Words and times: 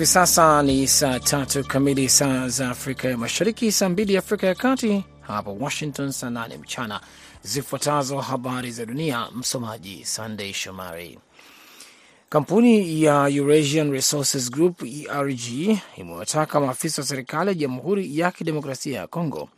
Hivi 0.00 0.06
sasa 0.12 0.62
ni 0.62 0.88
saa 0.88 1.18
tatu 1.20 1.64
kamili 1.64 2.08
saa 2.08 2.48
za 2.48 2.70
Afrika 2.70 3.08
ya 3.08 3.18
Mashariki, 3.18 3.72
saa 3.72 3.88
mbili 3.88 4.16
Afrika 4.16 4.46
ya 4.46 4.54
Kati, 4.54 5.04
hapa 5.20 5.50
Washington 5.50 6.12
saa 6.12 6.30
nane 6.30 6.56
mchana. 6.56 7.00
Zifuatazo 7.42 8.18
habari 8.20 8.70
za 8.72 8.86
dunia, 8.86 9.28
msomaji 9.34 10.04
Sandey 10.04 10.52
Shomari. 10.52 11.18
Kampuni 12.28 13.02
ya 13.02 13.28
Eurasian 13.28 13.92
Resources 13.92 14.50
Group 14.50 14.82
ERG 14.82 15.78
imewataka 15.96 16.60
maafisa 16.60 17.02
wa 17.02 17.08
serikali 17.08 17.48
ya 17.48 17.54
Jamhuri 17.54 18.18
ya 18.18 18.30
Kidemokrasia 18.30 18.98
ya 19.00 19.06
Kongo 19.06 19.48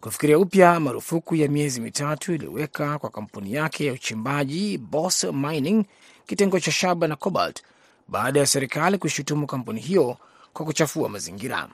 kufikiria 0.00 0.38
upya 0.38 0.80
marufuku 0.80 1.34
ya 1.36 1.48
miezi 1.48 1.80
mitatu 1.80 2.34
iliyoweka 2.34 2.98
kwa 2.98 3.10
kampuni 3.10 3.52
yake 3.52 3.86
ya 3.86 3.92
uchimbaji 3.92 4.78
Boss 4.78 5.24
Mining 5.24 5.84
kitengo 6.26 6.60
cha 6.60 6.72
shaba 6.72 7.08
na 7.08 7.16
cobalt 7.16 7.62
baada 8.12 8.40
ya 8.40 8.46
serikali 8.46 8.98
kushutumu 8.98 9.46
kampuni 9.46 9.80
hiyo 9.80 10.16
kwa 10.52 10.66
kuchafua 10.66 11.08
mazingira. 11.08 11.68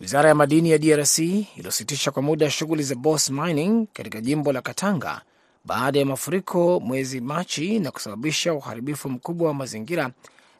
Wizara 0.00 0.28
ya 0.28 0.34
madini 0.34 0.70
ya 0.70 0.78
DRC 0.78 1.18
iliyositisha 1.18 2.10
kwa 2.10 2.22
muda 2.22 2.50
shughuli 2.50 2.82
za 2.82 2.94
Boss 2.94 3.30
Mining 3.30 3.86
katika 3.92 4.20
jimbo 4.20 4.52
la 4.52 4.62
Katanga 4.62 5.20
baada 5.64 5.98
ya 5.98 6.06
mafuriko 6.06 6.80
mwezi 6.80 7.20
Machi 7.20 7.78
na 7.78 7.90
kusababisha 7.90 8.54
uharibifu 8.54 9.08
mkubwa 9.10 9.48
wa 9.48 9.54
mazingira 9.54 10.10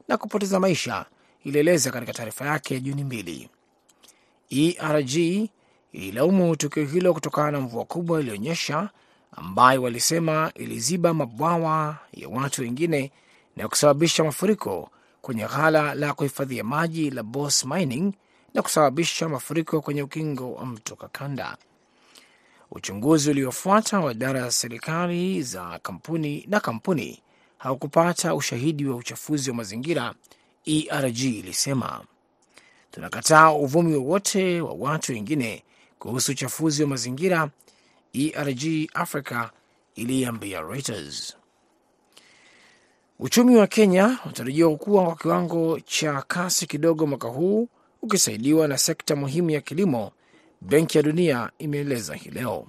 na 0.09 0.17
kupoteza 0.17 0.61
maisha, 0.61 1.05
ilieleza 1.45 1.91
katika 1.91 2.13
taarifa 2.13 2.47
yake 2.47 2.75
ya 2.75 2.81
Juni 2.81 3.05
mbili. 3.05 3.49
ERG 4.51 5.15
ililaumu 5.93 6.57
tukio 6.57 6.85
hilo 6.85 7.15
kutokana 7.15 7.51
na 7.51 7.61
mvua 7.61 7.85
kubwa 7.85 8.21
iliyonyesha 8.21 8.91
ambayo 9.37 9.83
walisema 9.83 10.53
iliziba 10.55 11.15
mabwawa 11.15 11.97
ya 12.13 12.29
watu 12.29 12.63
wengine 12.63 13.13
na 13.57 13.69
kusababisha 13.69 14.25
mafuriko 14.25 14.91
kwenye 15.23 15.47
ghala 15.47 15.95
la 15.95 16.15
kuhifadhia 16.15 16.65
maji 16.65 17.11
la 17.11 17.23
Boss 17.23 17.65
Mining 17.65 18.13
na 18.55 18.63
kusababisha 18.63 19.29
mafuriko 19.29 19.81
kwenye 19.81 20.03
ukingo 20.03 20.53
wa 20.53 20.67
mto 20.67 20.97
Kakanda. 20.97 21.57
Uchunguzi 22.71 23.31
uliofuata 23.31 24.01
wa 24.01 24.13
idara 24.13 24.41
za 24.41 24.51
serikali 24.51 25.43
za 25.43 25.79
kampuni 25.83 26.45
na 26.49 26.61
kampuni 26.61 27.23
haukupata 27.59 28.35
ushahidi 28.35 28.87
wa 28.87 28.97
uchafuzi 28.97 29.51
wa 29.51 29.57
mazingira, 29.57 30.15
ERG 30.65 31.19
ilisema. 31.21 32.05
Tunakataa 32.91 33.53
uvumi 33.53 33.95
wowote 33.97 34.61
wa 34.61 34.73
watu 34.73 35.13
wengine 35.13 35.65
kuhusu 35.99 36.33
uchafuzi 36.33 36.83
wa 36.83 36.89
mazingira, 36.89 37.51
ERG 38.13 38.91
Africa 38.95 39.49
iliambia 39.95 40.61
Reuters. 40.61 41.37
Uchumi 43.25 43.57
wa 43.57 43.67
Kenya 43.67 44.19
unatarajiwa 44.25 44.71
kukua 44.71 45.05
kwa 45.05 45.17
kiwango 45.17 45.81
cha 45.81 46.23
kasi 46.29 46.67
kidogo 46.67 47.07
mwaka 47.07 47.29
huu 47.29 47.69
ukisaidiwa 48.03 48.69
na 48.69 48.79
sekta 48.79 49.17
muhimu 49.17 49.51
ya 49.51 49.61
kilimo, 49.61 50.13
Benki 50.61 50.99
ya 50.99 51.03
Dunia 51.03 51.51
imeeleza 51.59 52.15
hii 52.15 52.31
leo. 52.31 52.67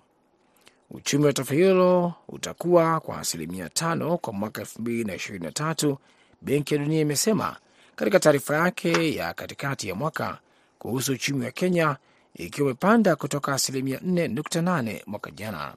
Uchumi 0.92 1.26
wa 1.26 1.34
taifa 1.34 1.54
hilo 1.54 2.14
utakuwa 2.28 3.00
kwa 3.00 3.18
asilimia 3.20 3.70
tano 3.70 4.18
kwa 4.18 4.34
mwaka 4.34 4.62
elfu 4.62 4.81
mbili 4.81 5.04
na 5.04 5.16
ishirini 5.16 5.46
na 5.46 5.52
tatu, 5.52 5.98
Benki 6.42 6.74
ya 6.74 6.80
Dunia 6.84 7.02
imesema 7.02 7.56
katika 7.96 8.20
taarifa 8.20 8.56
yake 8.56 9.16
ya 9.16 9.34
katikati 9.34 9.88
ya 9.90 9.96
mwaka 9.96 10.40
kuhusu 10.80 11.12
uchumi 11.14 11.46
wa 11.46 11.52
Kenya, 11.52 11.98
ikiwa 12.36 12.66
imepanda 12.68 13.16
kutoka 13.16 13.54
asilimia 13.54 13.98
4.8 14.00 15.02
mwaka 15.06 15.31
jana 15.31 15.74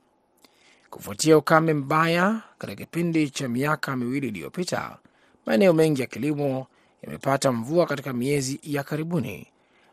kufuatia 0.90 1.38
ukame 1.38 1.72
mbaya 1.74 2.42
katika 2.58 2.84
kipindi 2.84 3.30
cha 3.30 3.48
miaka 3.48 3.96
miwili 3.96 4.28
iliyopita. 4.28 4.98
Maeneo 5.46 5.72
mengi 5.72 6.00
ya 6.00 6.06
kilimo 6.06 6.66
yamepata 7.02 7.52
mvua 7.52 7.86
katika 7.86 8.12
miezi 8.12 8.60
ya 8.62 8.82
karibuni, 8.82 9.46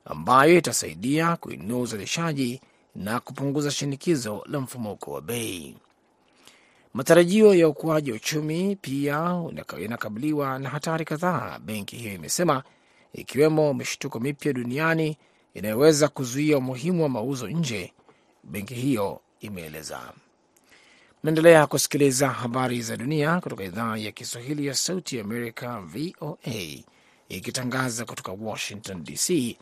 ambayo 0.06 0.58
itasaidia 0.58 1.36
kuinua 1.36 1.80
uzalishaji 1.80 2.62
na 2.96 3.20
kupunguza 3.20 3.72
shinikizo 3.72 4.44
la 4.50 4.60
mfumuko 4.60 5.12
wa 5.12 5.22
bei. 5.22 5.78
Matarajio 6.94 7.56
ya 7.56 7.68
ukuaji 7.68 8.12
wa 8.12 8.18
uchumi 8.18 8.76
pia 8.76 9.42
yanakabiliwa 9.80 10.60
na 10.60 10.70
hatari 10.70 11.06
kadhaa, 11.06 11.60
benki 11.60 11.96
hiyo 11.96 12.14
imesema, 12.14 12.64
ikiwemo 13.14 13.74
mishtuko 13.74 14.20
mipya 14.20 14.54
duniani 14.54 15.18
inayoweza 15.54 16.08
kuzuia 16.08 16.58
umuhimu 16.58 17.04
wa 17.04 17.10
mauzo 17.10 17.48
nje, 17.48 17.94
benki 18.44 18.74
hiyo 18.74 19.22
imeeleza. 19.40 20.14
Naendelea 21.24 21.68
kusikiliza 21.68 22.30
habari 22.30 22.82
za 22.82 22.98
dunia 22.98 23.40
kutoka 23.42 23.64
idhaa 23.64 23.98
ya 23.98 24.12
Kiswahili 24.12 24.66
ya 24.68 24.74
Sauti 24.74 25.18
ya 25.18 25.24
Amerika, 25.24 25.82
VOA, 25.82 26.84
ikitangaza 27.30 28.06
kutoka 28.06 28.32
Washington 28.32 29.04
DC 29.04 29.58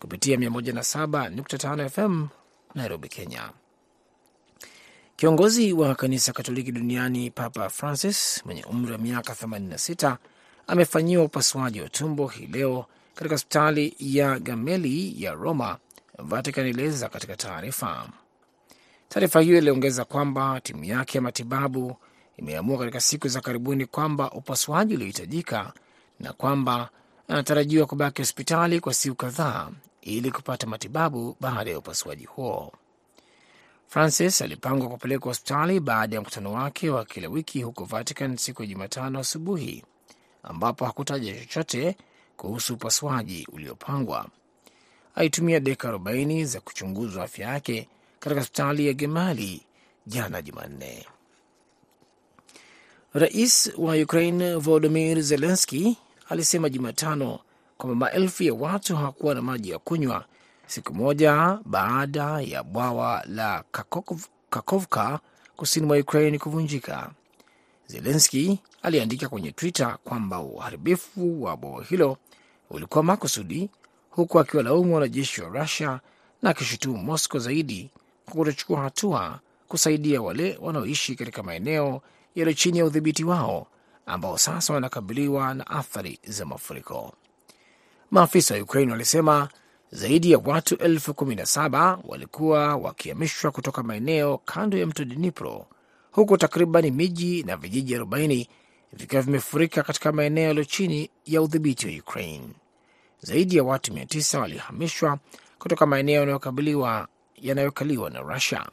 kupitia 0.00 0.36
107.5 0.36 1.88
FM 1.88 2.26
Nairobi, 2.74 3.08
Kenya. 3.08 3.50
Kiongozi 5.16 5.72
wa 5.72 5.94
kanisa 5.94 6.32
Katoliki 6.32 6.72
duniani 6.72 7.30
Papa 7.30 7.68
Francis 7.68 8.42
mwenye 8.44 8.64
umri 8.64 8.92
wa 8.92 8.98
miaka 8.98 9.32
86 9.32 10.16
amefanyiwa 10.66 11.24
upasuaji 11.24 11.80
wa 11.80 11.88
tumbo 11.88 12.26
hii 12.26 12.46
leo 12.46 12.86
katika 13.14 13.34
hospitali 13.34 13.96
ya 13.98 14.38
Gameli 14.38 15.22
ya 15.22 15.32
Roma, 15.32 15.78
Vatican 16.18 16.66
ilieleza 16.66 17.08
katika 17.08 17.36
taarifa. 17.36 18.08
Taarifa 19.12 19.40
hiyo 19.40 19.58
iliongeza 19.58 20.04
kwamba 20.04 20.60
timu 20.60 20.84
yake 20.84 21.18
ya 21.18 21.22
matibabu 21.22 21.96
imeamua 22.36 22.78
katika 22.78 23.00
siku 23.00 23.28
za 23.28 23.40
karibuni 23.40 23.86
kwamba 23.86 24.30
upasuaji 24.30 24.94
uliohitajika 24.94 25.72
na 26.20 26.32
kwamba 26.32 26.88
anatarajiwa 27.28 27.86
kubaki 27.86 28.22
hospitali 28.22 28.80
kwa 28.80 28.94
siku 28.94 29.16
kadhaa 29.16 29.70
ili 30.02 30.30
kupata 30.30 30.66
matibabu 30.66 31.36
baada 31.40 31.70
ya 31.70 31.78
upasuaji 31.78 32.24
huo. 32.24 32.72
Francis 33.88 34.42
alipangwa 34.42 34.88
kupelekwa 34.88 35.28
hospitali 35.30 35.80
baada 35.80 36.16
ya 36.16 36.22
mkutano 36.22 36.52
wake 36.52 36.90
wa 36.90 37.04
kila 37.04 37.28
wiki 37.28 37.62
huko 37.62 37.84
Vatican 37.84 38.36
siku 38.36 38.62
ya 38.62 38.68
Jumatano 38.68 39.18
asubuhi, 39.18 39.84
ambapo 40.42 40.84
hakutaja 40.84 41.34
chochote 41.40 41.96
kuhusu 42.36 42.74
upasuaji 42.74 43.48
uliopangwa. 43.52 44.26
Alitumia 45.14 45.60
dakika 45.60 45.88
40 45.92 46.44
za 46.44 46.60
kuchunguzwa 46.60 47.24
afya 47.24 47.48
yake 47.48 47.88
katika 48.22 48.40
hospitali 48.40 48.86
ya 48.86 48.92
Gemali 48.92 49.62
jana 50.06 50.42
Jumanne. 50.42 51.06
Rais 53.14 53.72
wa 53.78 53.94
Ukraine 53.96 54.54
Volodimir 54.56 55.22
Zelenski 55.22 55.96
alisema 56.28 56.68
Jumatano 56.68 57.38
kwamba 57.78 57.96
maelfu 58.06 58.42
ya 58.42 58.54
watu 58.54 58.96
hawakuwa 58.96 59.34
na 59.34 59.42
maji 59.42 59.70
ya 59.70 59.78
kunywa 59.78 60.24
siku 60.66 60.94
moja 60.94 61.58
baada 61.64 62.40
ya 62.40 62.62
bwawa 62.62 63.24
la 63.28 63.64
Kakov, 63.72 64.24
Kakovka 64.50 65.20
kusini 65.56 65.86
mwa 65.86 65.96
Ukraine 65.98 66.38
kuvunjika. 66.38 67.10
Zelenski 67.86 68.58
aliandika 68.82 69.28
kwenye 69.28 69.52
Twitter 69.52 69.98
kwamba 70.04 70.38
uharibifu 70.40 71.42
wa 71.42 71.56
bwawa 71.56 71.84
hilo 71.84 72.16
ulikuwa 72.70 73.04
makusudi, 73.04 73.70
huku 74.10 74.40
akiwalaumu 74.40 74.94
wanajeshi 74.94 75.42
wa 75.42 75.48
Rusia 75.60 76.00
na 76.42 76.50
akishutumu 76.50 77.02
Moscow 77.02 77.40
zaidi 77.40 77.90
kwa 78.24 78.34
kutochukua 78.34 78.80
hatua 78.80 79.40
kusaidia 79.68 80.22
wale 80.22 80.58
wanaoishi 80.60 81.14
katika 81.16 81.42
maeneo 81.42 82.02
yaliyo 82.34 82.54
chini 82.56 82.78
ya 82.78 82.84
udhibiti 82.84 83.24
wao 83.24 83.66
ambao 84.06 84.38
sasa 84.38 84.72
wanakabiliwa 84.74 85.54
na 85.54 85.66
athari 85.66 86.18
za 86.26 86.44
mafuriko. 86.44 87.12
Maafisa 88.10 88.54
wa 88.54 88.60
Ukraine 88.62 88.92
walisema 88.92 89.48
zaidi 89.90 90.30
ya 90.30 90.38
watu 90.44 90.74
elfu 90.76 91.14
kumi 91.14 91.34
na 91.34 91.46
saba 91.46 91.98
walikuwa 92.04 92.76
wakihamishwa 92.76 93.50
kutoka 93.50 93.82
maeneo 93.82 94.38
kando 94.38 94.78
ya 94.78 94.86
mto 94.86 95.04
Dnipro, 95.04 95.66
huku 96.12 96.36
takriban 96.38 96.90
miji 96.90 97.42
na 97.42 97.56
vijiji 97.56 97.96
40 97.98 98.46
vikiwa 98.92 99.22
vimefurika 99.22 99.82
katika 99.82 100.12
maeneo 100.12 100.44
yaliyo 100.44 100.64
chini 100.64 101.10
ya 101.26 101.42
udhibiti 101.42 101.86
wa 101.86 101.92
Ukraine. 101.92 102.48
Zaidi 103.20 103.56
ya 103.56 103.64
watu 103.64 103.92
900 103.92 104.38
walihamishwa 104.40 105.18
kutoka 105.58 105.86
maeneo 105.86 106.20
yanayokabiliwa 106.20 107.08
yanayokaliwa 107.42 108.10
na 108.10 108.20
Rusia. 108.20 108.66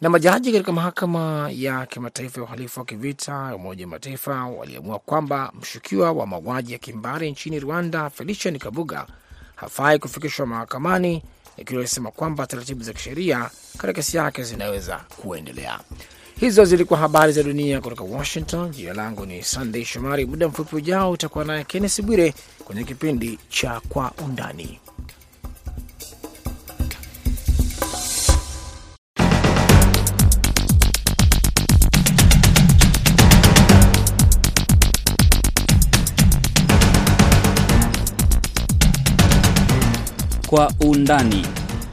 Na 0.00 0.08
majaji 0.10 0.52
katika 0.52 0.72
mahakama 0.72 1.50
ya 1.52 1.86
kimataifa 1.86 2.40
ya 2.40 2.44
uhalifu 2.44 2.80
wa 2.80 2.86
kivita 2.86 3.32
ya 3.32 3.54
Umoja 3.54 3.84
wa 3.84 3.90
Mataifa 3.90 4.44
waliamua 4.44 4.98
kwamba 4.98 5.52
mshukiwa 5.60 6.12
wa 6.12 6.26
mauaji 6.26 6.72
ya 6.72 6.78
kimbari 6.78 7.30
nchini 7.30 7.60
Rwanda 7.60 8.10
Felician 8.10 8.58
Kabuga 8.58 9.06
hafai 9.56 9.98
kufikishwa 9.98 10.46
mahakamani, 10.46 11.22
ikiwa 11.56 11.76
walisema 11.78 12.10
kwamba 12.10 12.46
taratibu 12.46 12.82
za 12.82 12.92
kisheria 12.92 13.50
katika 13.72 13.92
kesi 13.92 14.16
yake 14.16 14.42
zinaweza 14.42 14.96
kuendelea. 15.22 15.80
Hizo 16.40 16.64
zilikuwa 16.64 16.98
habari 16.98 17.32
za 17.32 17.42
dunia 17.42 17.80
kutoka 17.80 18.04
Washington. 18.04 18.70
Jina 18.70 18.92
langu 18.94 19.26
ni 19.26 19.42
Sandey 19.42 19.84
Shomari. 19.84 20.26
Muda 20.26 20.48
mfupi 20.48 20.76
ujao 20.76 21.10
utakuwa 21.10 21.44
naye 21.44 21.64
Kennes 21.64 22.02
Bwire 22.02 22.34
kwenye 22.64 22.84
kipindi 22.84 23.38
cha 23.48 23.80
Kwa 23.88 24.12
Undani. 24.24 24.80
Kwa 40.50 40.72
undani. 40.80 41.46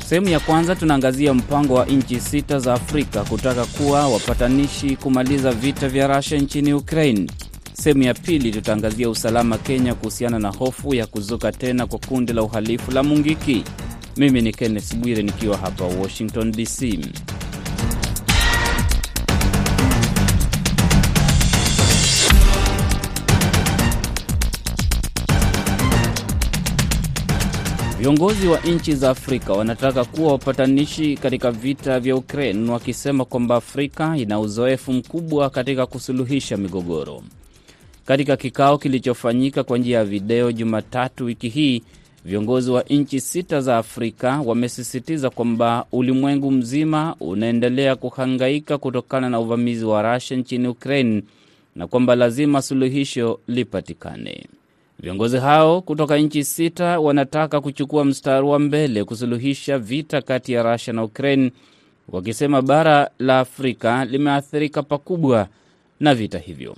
Sehemu 0.06 0.30
ya 0.30 0.39
kwanza 0.39 0.75
tunaangazia 0.75 1.33
mpango 1.33 1.74
wa 1.74 1.86
nchi 1.86 2.19
sita 2.19 2.59
za 2.59 2.74
Afrika 2.74 3.24
kutaka 3.24 3.65
kuwa 3.65 4.07
wapatanishi 4.07 4.95
kumaliza 4.95 5.51
vita 5.51 5.89
vya 5.89 6.07
Russia 6.07 6.38
nchini 6.39 6.74
Ukraine. 6.74 7.27
Sehemu 7.74 8.04
ya 8.04 8.13
pili 8.13 8.51
tutaangazia 8.51 9.09
usalama 9.09 9.57
Kenya 9.57 9.95
kuhusiana 9.95 10.39
na 10.39 10.50
hofu 10.50 10.95
ya 10.95 11.06
kuzuka 11.06 11.51
tena 11.51 11.88
kwa 11.88 12.00
kundi 12.00 12.33
la 12.33 12.44
uhalifu 12.44 12.92
la 12.92 13.04
Mungiki. 13.04 13.63
Mimi 14.18 14.42
ni 14.42 14.51
Kenneth 14.54 14.95
Bwire 14.95 15.24
nikiwa 15.24 15.57
hapa 15.57 15.83
Washington 15.86 16.51
DC. 16.51 17.00
Viongozi 27.99 28.47
wa 28.47 28.59
nchi 28.59 28.95
za 28.95 29.09
Afrika 29.09 29.53
wanataka 29.53 30.05
kuwa 30.05 30.31
wapatanishi 30.31 31.15
katika 31.17 31.51
vita 31.51 31.99
vya 31.99 32.15
Ukraine, 32.15 32.71
wakisema 32.71 33.25
kwamba 33.25 33.55
Afrika 33.55 34.17
ina 34.17 34.39
uzoefu 34.39 34.94
mkubwa 34.94 35.49
katika 35.49 35.85
kusuluhisha 35.85 36.57
migogoro. 36.57 37.23
Katika 38.05 38.38
kikao 38.38 38.77
kilichofanyika 38.77 39.63
kwa 39.63 39.77
njia 39.77 39.97
ya 39.97 40.05
video 40.05 40.51
Jumatatu 40.51 41.25
wiki 41.25 41.49
hii, 41.49 41.83
viongozi 42.25 42.71
wa 42.71 42.81
nchi 42.89 43.21
sita 43.21 43.61
za 43.61 43.77
Afrika 43.77 44.41
wamesisitiza 44.45 45.29
kwamba 45.29 45.85
ulimwengu 45.91 46.51
mzima 46.51 47.15
unaendelea 47.19 47.95
kuhangaika 47.95 48.77
kutokana 48.77 49.29
na 49.29 49.39
uvamizi 49.39 49.85
wa 49.85 50.13
Russia 50.13 50.38
nchini 50.38 50.67
Ukraine 50.67 51.23
na 51.75 51.88
kwamba 51.88 52.15
lazima 52.15 52.61
suluhisho 52.61 53.39
lipatikane. 53.47 54.45
Viongozi 54.99 55.38
hao 55.38 55.81
kutoka 55.81 56.17
nchi 56.17 56.44
sita 56.44 56.99
wanataka 56.99 57.61
kuchukua 57.61 58.05
mstari 58.05 58.45
wa 58.47 58.59
mbele 58.59 59.03
kusuluhisha 59.03 59.79
vita 59.79 60.21
kati 60.21 60.53
ya 60.53 60.63
Russia 60.63 60.94
na 60.94 61.03
Ukraine, 61.03 61.51
wakisema 62.09 62.61
bara 62.61 63.09
la 63.19 63.39
Afrika 63.39 64.05
limeathirika 64.05 64.83
pakubwa 64.83 65.47
na 65.99 66.15
vita 66.15 66.38
hivyo. 66.39 66.75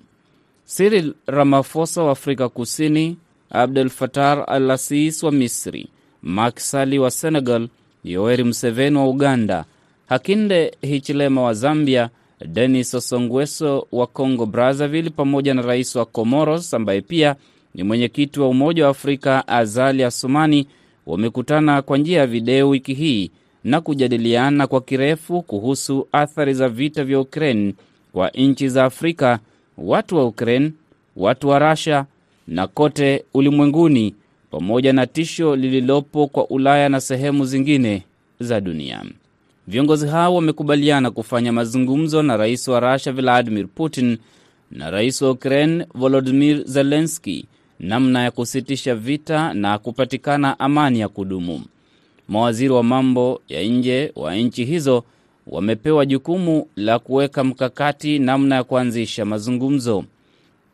Cyril 0.78 1.14
Ramaphosa 1.28 2.04
wa 2.04 2.12
Afrika 2.12 2.50
Kusini, 2.50 3.18
Abdel 3.50 3.90
Fattah 3.90 4.44
al-Sisi 4.48 5.26
wa 5.26 5.32
Misri, 5.32 5.88
Macky 6.24 6.60
Sall 6.62 7.00
wa 7.00 7.12
Senegal, 7.12 7.68
Yoweri 8.04 8.44
Museveni 8.44 8.98
wa 8.98 9.08
Uganda, 9.10 9.66
Hakainde 10.10 10.78
Hichilema 10.82 11.42
wa 11.42 11.54
Zambia, 11.54 12.10
Denis 12.46 12.92
Sassou 12.92 13.88
wa 13.92 14.08
Congo 14.08 14.46
Brazzaville, 14.46 15.10
pamoja 15.10 15.54
na 15.54 15.62
rais 15.62 15.96
wa 15.96 16.06
Comoros 16.06 16.74
ambaye 16.74 17.02
pia 17.02 17.36
ni 17.76 17.84
mwenyekiti 17.84 18.40
wa 18.40 18.48
Umoja 18.48 18.84
wa 18.86 18.90
Afrika 18.92 19.48
Azali 19.48 20.04
Asumani 20.04 20.68
wamekutana 21.06 21.82
kwa 21.82 21.98
njia 21.98 22.20
ya 22.20 22.28
video 22.28 22.70
wiki 22.70 22.94
hii 22.94 23.32
na 23.64 23.82
kujadiliana 23.82 24.68
kwa 24.68 24.82
kirefu 24.82 25.42
kuhusu 25.42 26.08
athari 26.12 26.54
za 26.54 26.70
vita 26.70 27.04
vya 27.04 27.20
Ukraine 27.20 27.74
kwa 28.12 28.30
nchi 28.30 28.70
za 28.70 28.84
Afrika, 28.86 29.40
watu 29.78 30.18
wa 30.18 30.26
Ukraine, 30.26 30.72
watu 31.16 31.48
wa 31.50 31.60
Russia 31.60 32.06
na 32.48 32.68
kote 32.68 33.24
ulimwenguni, 33.34 34.16
pamoja 34.52 34.94
na 34.94 35.08
tisho 35.08 35.56
lililopo 35.56 36.28
kwa 36.28 36.48
Ulaya 36.50 36.90
na 36.90 37.02
sehemu 37.02 37.46
zingine 37.46 38.04
za 38.40 38.62
dunia. 38.62 39.04
Viongozi 39.68 40.08
hao 40.08 40.36
wamekubaliana 40.36 41.12
kufanya 41.12 41.52
mazungumzo 41.52 42.24
na 42.24 42.38
rais 42.38 42.68
wa 42.68 42.80
Russia 42.80 43.14
Vladimir 43.14 43.68
Putin 43.68 44.18
na 44.72 44.90
rais 44.90 45.22
wa 45.22 45.32
Ukraine 45.32 45.86
Volodymyr 45.94 46.64
Zelensky 46.66 47.46
namna 47.80 48.24
ya 48.24 48.32
kusitisha 48.32 48.96
vita 48.96 49.54
na 49.54 49.78
kupatikana 49.78 50.60
amani 50.60 51.00
ya 51.00 51.10
kudumu. 51.10 51.62
Mawaziri 52.28 52.74
wa 52.74 52.84
mambo 52.84 53.42
ya 53.48 53.64
nje 53.64 54.12
wa 54.16 54.36
nchi 54.36 54.66
hizo 54.66 55.04
wamepewa 55.48 56.06
jukumu 56.06 56.68
la 56.76 57.00
kuweka 57.00 57.44
mkakati 57.44 58.20
namna 58.20 58.56
ya 58.56 58.64
kuanzisha 58.64 59.26
mazungumzo. 59.26 60.04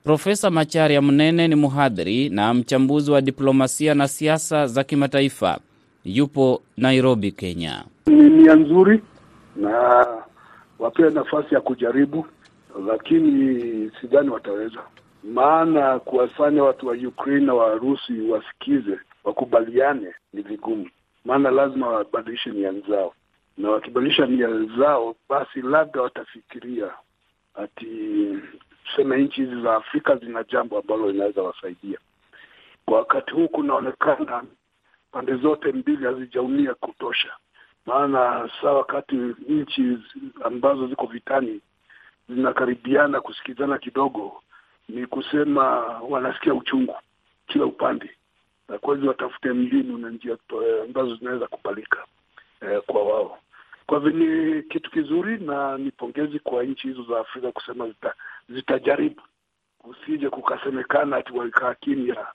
Profesa 0.04 0.50
Macharia 0.52 1.02
Mnene 1.02 1.48
ni 1.48 1.56
mhadhiri 1.56 2.30
na 2.30 2.54
mchambuzi 2.54 3.12
wa 3.12 3.22
diplomasia 3.22 3.94
na 3.94 4.08
siasa 4.08 4.68
za 4.68 4.84
kimataifa, 4.84 5.60
yupo 6.06 6.62
Nairobi, 6.78 7.32
Kenya. 7.32 7.84
Ni 8.08 8.30
nia 8.30 8.56
nzuri 8.56 9.02
na 9.56 10.06
wapewe 10.80 11.10
nafasi 11.12 11.56
ya 11.56 11.62
kujaribu, 11.62 12.26
lakini 12.88 13.92
sidhani 14.02 14.30
wataweza 14.30 14.80
maana 15.34 16.00
kuwafanya 16.00 16.64
watu 16.64 16.88
wa 16.88 16.94
Ukraine 16.94 17.46
na 17.46 17.54
Warusi 17.54 18.22
wasikize 18.22 19.00
wakubaliane 19.24 20.14
ni 20.34 20.42
vigumu, 20.42 20.90
maana 21.26 21.52
lazima 21.52 21.88
wabadilishe 21.88 22.50
nia 22.50 22.72
zao, 22.90 23.14
na 23.58 23.70
wakibadilisha 23.72 24.26
nia 24.26 24.50
zao, 24.80 25.16
basi 25.30 25.62
labda 25.62 26.02
watafikiria 26.02 26.92
ati 27.56 27.88
tuseme 28.86 29.18
nchi 29.18 29.42
hizi 29.46 29.62
za 29.62 29.76
Afrika 29.76 30.16
zina 30.16 30.44
jambo 30.44 30.80
ambalo 30.80 31.12
linaweza 31.12 31.42
wasaidia. 31.44 32.00
Kwa 32.86 32.98
wakati 33.00 33.32
huu 33.34 33.48
kunaonekana 33.48 34.44
pande 35.12 35.36
zote 35.36 35.72
mbili 35.72 36.06
hazijaumia 36.06 36.74
kutosha, 36.74 37.32
maana 37.86 38.50
saa 38.62 38.72
wakati 38.72 39.16
nchi 39.50 39.98
ambazo 40.44 40.88
ziko 40.88 41.06
vitani 41.08 41.62
zinakaribiana 42.30 43.22
kusikizana 43.22 43.78
kidogo 43.78 44.42
ni 44.90 45.06
kusema 45.08 45.64
wanasikia 46.10 46.54
uchungu 46.54 46.96
kila 47.48 47.66
upande, 47.66 48.10
na 48.70 48.78
kwa 48.78 48.94
hivyo 48.96 49.10
watafute 49.10 49.54
mbinu 49.54 49.98
na 49.98 50.10
njia 50.10 50.38
ambazo 50.84 51.16
zinaweza 51.16 51.48
kubalika 51.48 52.06
eh, 52.62 52.82
kwa 52.86 53.04
wao. 53.04 53.38
Kwa 53.86 54.00
hivyo 54.00 54.12
ni 54.12 54.64
kitu 54.64 54.92
kizuri 54.92 55.38
na 55.38 55.78
ni 55.78 55.92
pongezi 55.92 56.40
kwa 56.40 56.64
nchi 56.64 56.88
hizo 56.88 57.04
za 57.04 57.20
Afrika 57.20 57.52
kusema 57.52 57.88
zita, 57.88 58.14
zitajaribu, 58.50 59.22
usije 59.84 60.30
kukasemekana 60.30 61.18
ati 61.18 61.34
walikaa 61.34 61.74
kimya 61.74 62.28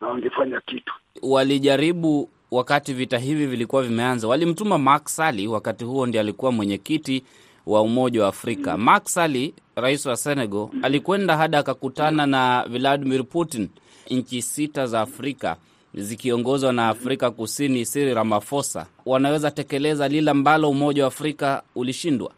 na 0.00 0.08
wangefanya 0.08 0.60
kitu. 0.60 0.94
Walijaribu 1.22 2.28
wakati 2.50 2.92
vita 2.94 3.18
hivi 3.18 3.46
vilikuwa 3.46 3.82
vimeanza, 3.82 4.28
walimtuma 4.28 4.78
Macky 4.78 5.08
Sall, 5.08 5.46
wakati 5.48 5.84
huo 5.84 6.06
ndiye 6.06 6.20
alikuwa 6.20 6.52
mwenyekiti 6.52 7.24
wa 7.68 7.82
Umoja 7.82 8.22
wa 8.22 8.28
Afrika. 8.28 8.76
Macky 8.76 9.08
Sall, 9.10 9.52
rais 9.76 10.06
wa 10.06 10.16
Senegal, 10.16 10.68
alikwenda 10.82 11.36
hadi 11.36 11.56
akakutana 11.56 12.26
na 12.26 12.64
Vladimir 12.68 13.24
Putin. 13.24 13.68
Nchi 14.10 14.42
sita 14.42 14.86
za 14.86 15.00
Afrika 15.00 15.56
zikiongozwa 15.94 16.72
na 16.72 16.88
Afrika 16.88 17.30
Kusini, 17.30 17.84
Cyril 17.84 18.14
Ramaphosa, 18.14 18.86
wanaweza 19.06 19.50
tekeleza 19.50 20.08
lile 20.08 20.30
ambalo 20.30 20.70
Umoja 20.70 21.02
wa 21.02 21.08
Afrika 21.08 21.62
ulishindwa. 21.74 22.30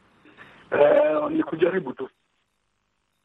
Eh, 0.73 1.31
ni 1.31 1.43
kujaribu 1.43 1.93
tu, 1.93 2.09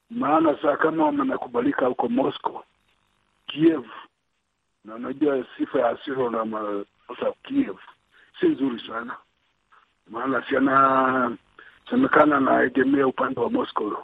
maana 0.09 0.57
saa 0.61 0.77
kama 0.77 1.05
wamekubalika 1.05 1.85
huko 1.85 2.09
Moscow, 2.09 2.63
Kiev, 3.47 3.83
na 4.85 4.95
unajua 4.95 5.45
sifa 5.57 5.79
ya 5.79 5.95
Cyril 5.95 6.31
Ramaphosa 6.31 7.33
Kiev 7.43 7.75
si 8.39 8.45
nzuri 8.47 8.79
sana, 8.87 9.15
maana 10.09 10.43
siana 10.49 11.37
semekana 11.89 12.37
anaegemea 12.37 13.07
upande 13.07 13.39
wa 13.39 13.49
Moscow, 13.49 13.97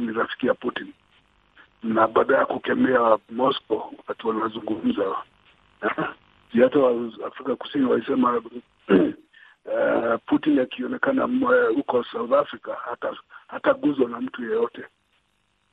ni 0.00 0.12
rafiki 0.12 0.46
ya 0.46 0.54
Putin, 0.54 0.92
na 1.82 2.08
baada 2.08 2.36
ya 2.36 2.46
kukemea 2.46 3.18
Moscow 3.30 3.92
wakati 3.98 4.26
wanazungumza, 4.26 5.16
hata 6.62 6.78
Afrika 7.26 7.56
Kusini 7.56 7.84
walisema 7.84 8.36
uh, 8.38 10.20
Putin 10.26 10.58
akionekana 10.58 11.28
huko 11.74 12.04
South 12.04 12.32
Africa 12.32 12.70
hata 12.84 13.16
hataguzwa 13.48 14.08
na 14.08 14.20
mtu 14.20 14.42
yeyote, 14.44 14.84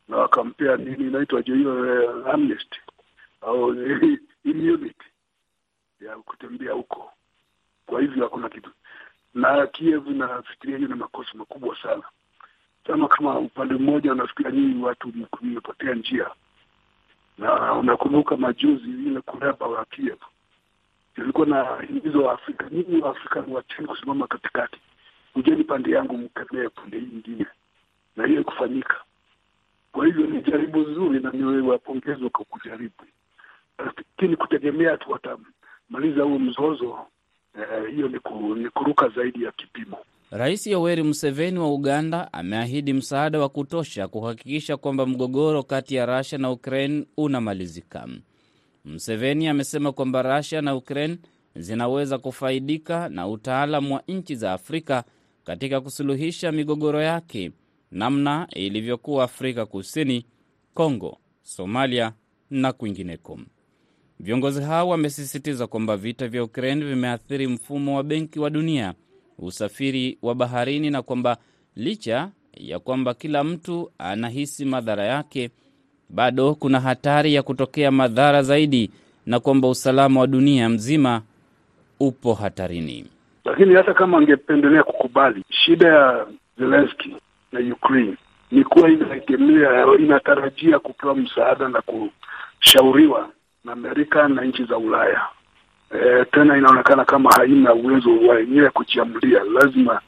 na 0.07 0.17
wakampea 0.17 0.77
nini 0.77 1.07
inaitwa 1.07 1.41
hiyo 1.41 1.75
uh, 2.21 2.27
amnesty 2.33 2.79
au 3.41 3.75
immunity 4.45 5.05
ya 6.01 6.15
kutembea 6.17 6.73
huko. 6.73 7.11
Kwa 7.85 8.01
hivyo 8.01 8.23
hakuna 8.23 8.49
kitu 8.49 8.69
na 9.33 9.67
Kiev 9.67 10.07
nafikiria 10.07 10.77
hiyo 10.77 10.89
ni 10.89 10.95
makosa 10.95 11.31
makubwa 11.33 11.77
sana, 11.81 12.03
kama 12.83 13.07
kama 13.07 13.39
upande 13.39 13.73
mmoja 13.75 14.11
unafikiria 14.11 14.51
nyinyi 14.51 14.83
watu 14.83 15.13
mmepotea 15.41 15.93
njia, 15.95 16.29
na 17.37 17.73
unakumbuka 17.73 18.37
majuzi 18.37 18.89
ile 18.89 19.21
kureba 19.21 19.67
wa 19.67 19.85
Kiev. 19.85 20.17
Ilikuwa 21.17 21.47
na 21.47 21.81
hizo 22.03 22.31
Afrika, 22.31 22.69
nyinyi 22.71 23.01
wa 23.01 23.09
Afrika 23.09 23.43
wacheni 23.47 23.87
kusimama 23.87 24.27
katikati, 24.27 24.77
ujeni 25.35 25.63
pande 25.63 25.91
yangu, 25.91 26.17
mkemee 26.17 26.69
pande 26.69 26.99
hii 26.99 27.05
nyingine, 27.05 27.45
na 28.15 28.25
hiyo 28.27 28.43
kufanyika. 28.43 28.95
Kwa 29.91 30.05
hivyo 30.05 30.25
ni 30.27 30.41
jaribu 30.41 30.83
zuri 30.93 31.19
na 31.19 31.31
ni 31.31 31.43
wapongezwa 31.43 32.29
kwa 32.29 32.45
kujaribu, 32.45 33.03
lakini 33.77 34.35
kutegemea 34.35 34.97
tu 34.97 35.11
watamaliza 35.11 36.23
huo 36.23 36.39
mzozo 36.39 37.07
hiyo 37.91 38.05
uh, 38.05 38.11
ni, 38.11 38.19
ku, 38.19 38.55
ni 38.55 38.69
kuruka 38.69 39.09
zaidi 39.09 39.43
ya 39.43 39.51
kipimo. 39.51 39.97
Rais 40.31 40.67
Yoweri 40.67 41.03
Museveni 41.03 41.59
wa 41.59 41.73
Uganda 41.73 42.33
ameahidi 42.33 42.93
msaada 42.93 43.39
wa 43.39 43.49
kutosha 43.49 44.07
kuhakikisha 44.07 44.77
kwamba 44.77 45.05
mgogoro 45.05 45.63
kati 45.63 45.95
ya 45.95 46.05
Russia 46.05 46.37
na 46.37 46.51
Ukraine 46.51 47.05
unamalizika. 47.17 48.07
Museveni 48.85 49.47
amesema 49.47 49.91
kwamba 49.91 50.37
Russia 50.37 50.61
na 50.61 50.75
Ukraine 50.75 51.17
zinaweza 51.55 52.17
kufaidika 52.17 53.09
na 53.09 53.27
utaalamu 53.27 53.93
wa 53.95 54.03
nchi 54.07 54.35
za 54.35 54.53
Afrika 54.53 55.03
katika 55.43 55.81
kusuluhisha 55.81 56.51
migogoro 56.51 57.01
yake, 57.01 57.51
namna 57.91 58.47
ilivyokuwa 58.55 59.23
Afrika 59.23 59.65
Kusini, 59.65 60.25
Kongo, 60.73 61.17
Somalia 61.43 62.13
na 62.49 62.73
kwingineko. 62.73 63.39
Viongozi 64.19 64.61
hao 64.63 64.89
wamesisitiza 64.89 65.67
kwamba 65.67 65.97
vita 65.97 66.27
vya 66.27 66.43
Ukraine 66.43 66.85
vimeathiri 66.85 67.47
mfumo 67.47 67.97
wa 67.97 68.03
benki 68.03 68.39
wa 68.39 68.49
dunia, 68.49 68.93
usafiri 69.39 70.17
wa 70.21 70.35
baharini, 70.35 70.89
na 70.89 71.01
kwamba 71.01 71.37
licha 71.75 72.29
ya 72.57 72.79
kwamba 72.79 73.13
kila 73.13 73.43
mtu 73.43 73.91
anahisi 73.97 74.65
madhara 74.65 75.05
yake, 75.05 75.49
bado 76.09 76.55
kuna 76.55 76.79
hatari 76.79 77.33
ya 77.33 77.43
kutokea 77.43 77.91
madhara 77.91 78.43
zaidi, 78.43 78.91
na 79.25 79.39
kwamba 79.39 79.67
usalama 79.67 80.19
wa 80.19 80.27
dunia 80.27 80.69
mzima 80.69 81.21
upo 81.99 82.33
hatarini. 82.33 83.05
Lakini 83.45 83.75
hata 83.75 83.93
kama 83.93 84.17
angependelea 84.17 84.83
kukubali, 84.83 85.43
shida 85.49 85.87
ya 85.87 86.27
Zelenski 86.57 87.15
na 87.51 87.59
Ukraine 87.73 88.17
ni 88.51 88.63
kuwa 88.63 88.89
inaegemea, 88.89 89.85
inatarajia 89.99 90.79
kupewa 90.79 91.15
msaada 91.15 91.69
na 91.69 91.81
kushauriwa 91.81 93.29
na 93.63 93.71
Amerika 93.73 94.27
na 94.27 94.41
nchi 94.41 94.63
za 94.63 94.77
Ulaya. 94.77 95.21
E, 95.91 96.25
tena 96.25 96.57
inaonekana 96.57 97.05
kama 97.05 97.29
haina 97.31 97.73
uwezo 97.73 98.09
wa 98.27 98.39
yenyewe 98.39 98.69
kujiamulia, 98.69 99.43
lazima 99.43 100.01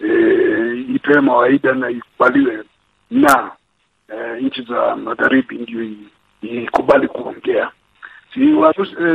e, 0.00 0.86
ipewe 0.94 1.20
mawaida 1.20 1.72
na 1.72 1.90
ikubaliwe 1.90 2.64
na 3.10 3.50
e, 4.08 4.40
nchi 4.42 4.62
za 4.62 4.96
magharibi 4.96 5.58
ndio 5.58 5.88
ikubali 6.64 7.08
kuongea. 7.08 7.70
Si 8.34 8.52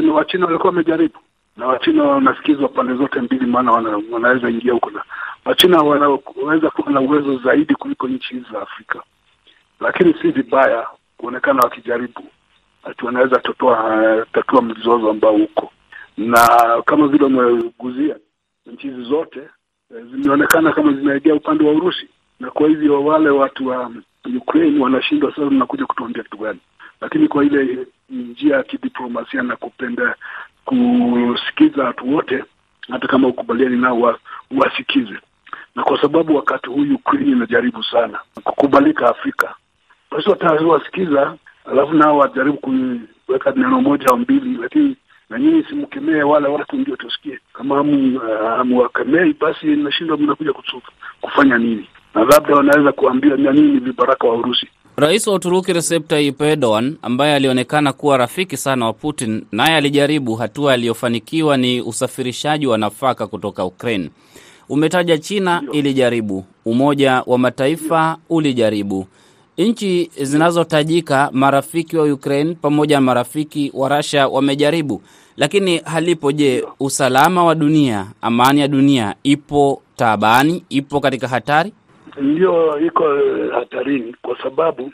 Wachina 0.10 0.46
walikuwa 0.46 0.70
wamejaribu 0.72 1.20
na 1.58 1.68
Wachina 1.68 2.04
wanasikizwa 2.04 2.68
pande 2.70 2.94
zote 2.96 3.22
mbili, 3.22 3.46
maana 3.46 3.72
wana, 3.72 4.02
wanaweza 4.12 4.50
ingia 4.50 4.74
huko, 4.74 4.90
na 4.92 5.04
Wachina 5.46 5.78
wanaweza 5.78 6.70
kuwa 6.70 6.92
na 6.92 7.02
uwezo 7.02 7.38
zaidi 7.38 7.76
kuliko 7.76 8.08
nchi 8.08 8.40
za 8.52 8.62
Afrika, 8.62 9.02
lakini 9.80 10.14
si 10.22 10.32
vibaya 10.32 10.88
kuonekana 11.18 11.62
wakijaribu 11.64 12.24
ati 12.86 13.06
wanaweza 13.06 13.40
tatua 13.40 14.26
tatua 14.34 14.62
mzozo 14.62 15.10
ambao 15.10 15.36
uko 15.36 15.72
na 16.18 16.48
kama 16.86 17.08
vile 17.08 17.26
umeguzia, 17.26 18.16
nchi 18.66 18.88
hizi 18.90 19.04
zote 19.04 19.42
zimeonekana 19.90 20.72
kama 20.74 20.94
zinaegea 20.94 21.36
upande 21.36 21.64
wa 21.66 21.72
Urusi, 21.74 22.08
na 22.40 22.52
kwa 22.52 22.68
hivyo 22.68 23.04
wale 23.04 23.30
watu 23.30 23.68
wa 23.68 23.92
Ukraine 24.38 24.84
wanashindwa 24.84 25.30
sasa, 25.32 25.46
mnakuja 25.46 25.86
kutuambia 25.86 26.24
kitu 26.24 26.38
gani? 26.38 26.60
Lakini 27.02 27.28
kwa 27.28 27.46
ile 27.46 27.88
njia 28.10 28.56
ya 28.56 28.64
kidiplomasia 28.64 29.42
na 29.44 29.56
kupenda 29.56 30.16
kusikiza 30.66 31.84
watu 31.84 32.14
wote, 32.16 32.44
hata 32.90 33.08
kama 33.08 33.28
ukubaliani 33.28 33.78
nao 33.78 34.00
wa, 34.02 34.20
wasikize. 34.58 35.16
Na 35.76 35.84
kwa 35.84 36.02
sababu 36.02 36.36
wakati 36.36 36.70
huu 36.70 36.86
Ukraine 36.96 37.32
inajaribu 37.32 37.84
sana 37.84 38.20
kukubalika 38.44 39.10
Afrika, 39.10 39.56
basi 40.12 40.30
watawasikiza, 40.30 41.38
alafu 41.72 41.94
nao 41.94 42.18
wajaribu 42.18 42.58
kuweka 43.26 43.52
neno 43.52 43.82
moja 43.82 44.06
au 44.08 44.18
mbili, 44.18 44.58
lakini 44.62 44.96
na 45.30 45.40
nyinyi 45.40 45.64
simkemee 45.70 46.22
wale 46.24 46.48
watu 46.48 46.76
ndio 46.76 46.96
tusikie. 46.96 47.40
Kama 47.54 47.76
hamuwakemei, 48.58 49.34
basi 49.42 49.66
nashindwa 49.68 50.18
mnakuja 50.18 50.54
kufanya 51.22 51.58
nini? 51.58 51.88
Na 52.16 52.24
labda 52.24 52.56
wanaweza 52.56 52.92
kuambia 52.92 53.36
na 53.38 53.52
nini 53.52 53.80
vibaraka 53.80 54.28
wa 54.28 54.36
Urusi. 54.36 54.68
Rais 54.98 55.28
wa 55.28 55.34
Uturuki 55.34 55.74
Recep 55.74 56.08
Tayyip 56.08 56.42
Erdogan 56.42 56.98
ambaye 57.02 57.36
alionekana 57.36 57.94
kuwa 57.94 58.18
rafiki 58.18 58.58
sana 58.58 58.86
wa 58.86 58.94
Putin, 58.94 59.46
naye 59.52 59.76
alijaribu. 59.76 60.36
Hatua 60.36 60.74
aliyofanikiwa 60.74 61.58
ni 61.58 61.82
usafirishaji 61.82 62.68
wa 62.68 62.78
nafaka 62.78 63.28
kutoka 63.28 63.66
Ukraine. 63.66 64.10
Umetaja 64.70 65.18
China 65.18 65.64
ilijaribu, 65.72 66.46
Umoja 66.66 67.24
wa 67.26 67.38
Mataifa 67.38 68.18
ulijaribu, 68.30 69.08
nchi 69.58 70.12
zinazotajika 70.22 71.30
marafiki 71.34 71.98
wa 71.98 72.14
Ukraine 72.14 72.56
pamoja 72.62 72.98
na 72.98 73.02
marafiki 73.02 73.72
wa 73.74 73.90
Russia 73.98 74.28
wamejaribu, 74.28 75.02
lakini 75.38 75.78
halipo. 75.78 76.32
Je, 76.32 76.68
usalama 76.80 77.44
wa 77.44 77.56
dunia, 77.56 78.08
amani 78.22 78.60
ya 78.62 78.68
dunia 78.68 79.16
ipo 79.24 79.82
taabani, 79.96 80.66
ipo 80.70 81.00
katika 81.00 81.28
hatari? 81.28 81.74
Ndiyo, 82.22 82.80
iko 82.80 83.04
hatarini, 83.54 84.16
kwa 84.22 84.44
sababu 84.44 84.92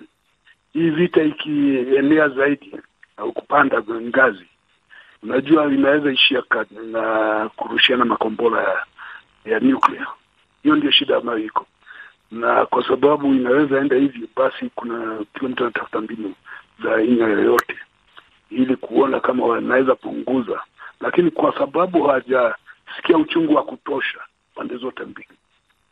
hii 0.74 0.90
vita 0.90 1.24
ikienea 1.24 2.30
zaidi 2.30 2.72
au 3.18 3.32
kupanda 3.34 3.82
ngazi, 4.02 4.46
unajua 5.24 5.74
inaweza 5.74 6.12
ishia 6.12 6.44
na 6.92 7.50
kurushiana 7.56 8.06
makombora 8.06 8.64
ya, 8.64 8.86
ya 9.54 9.60
nuclear. 9.60 10.08
Hiyo 10.64 10.76
ndio 10.76 10.92
shida 10.92 11.18
ambayo 11.18 11.40
iko 11.40 11.66
na 12.32 12.66
kwa 12.66 12.88
sababu 12.88 13.34
inaweza 13.34 13.78
enda 13.80 13.96
hivyo, 13.96 14.28
basi 14.36 14.70
kuna 14.76 15.26
kila 15.34 15.50
mtu 15.50 15.64
anatafuta 15.64 16.02
mbinu 16.02 16.34
za 16.84 16.96
aina 16.96 17.28
yoyote 17.28 17.76
ili 18.50 18.76
kuona 18.76 19.20
kama 19.20 19.46
wanaweza 19.46 19.96
punguza, 19.96 20.62
lakini 21.00 21.32
kwa 21.32 21.58
sababu 21.58 22.04
hawajasikia 22.04 23.18
uchungu 23.18 23.56
wa 23.56 23.64
kutosha 23.64 24.20
pande 24.56 24.78
zote 24.78 25.04
mbili, 25.04 25.28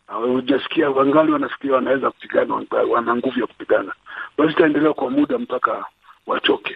hawajasikia, 0.08 0.90
wangali 0.90 1.32
wanafikiria 1.32 1.76
wanaweza 1.76 2.12
kupigana, 2.12 2.66
wana 2.92 3.16
nguvu 3.16 3.40
ya 3.40 3.48
kupigana, 3.48 3.94
basi 4.38 4.52
itaendelea 4.54 4.94
kwa 4.94 5.10
muda 5.10 5.38
mpaka 5.38 5.86
wachoke. 6.28 6.76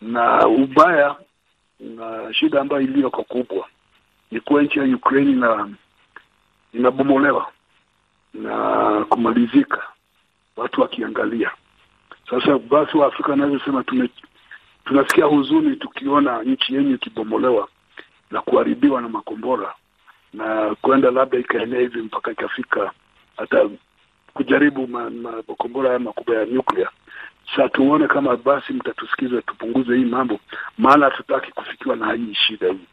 Na 0.00 0.48
ubaya 0.48 1.16
na 1.80 2.34
shida 2.34 2.60
ambayo 2.60 2.82
iliyoko 2.82 3.22
kubwa 3.22 3.66
ni 4.30 4.40
kuwa 4.40 4.62
nchi 4.62 4.78
ya 4.78 4.84
Ukraine 4.84 5.30
ina 5.30 5.68
inabomolewa 6.72 7.52
na 8.34 9.04
kumalizika, 9.08 9.82
watu 10.56 10.80
wakiangalia. 10.80 11.50
Sasa 12.30 12.58
basi 12.58 12.96
Waafrika 12.96 13.30
wanavyosema, 13.30 13.84
sema 13.90 14.08
tunasikia 14.84 15.24
huzuni 15.24 15.76
tukiona 15.76 16.42
nchi 16.42 16.74
yenyu 16.74 16.94
ikibomolewa 16.94 17.68
na 18.30 18.40
kuharibiwa 18.42 19.00
na 19.00 19.08
makombora 19.08 19.74
na 20.34 20.74
kwenda 20.80 21.10
labda 21.10 21.38
ikaenea 21.38 21.80
hivi 21.80 22.02
mpaka 22.02 22.30
ikafika 22.32 22.92
hata 23.36 23.68
kujaribu 24.34 24.86
makombora 25.46 25.88
haya 25.88 25.98
makubwa 25.98 26.36
ya 26.36 26.46
nyuklia. 26.46 26.88
Sasa 27.50 27.68
tuone 27.68 28.06
kama 28.06 28.36
basi 28.36 28.72
mtatusikiza 28.72 29.42
tupunguze 29.42 29.96
hii 29.96 30.04
mambo, 30.04 30.40
maana 30.78 31.04
hatutaki 31.04 31.52
kufikiwa 31.52 31.96
na 31.96 32.12
hii 32.12 32.34
shida 32.34 32.68
hii. 32.72 32.86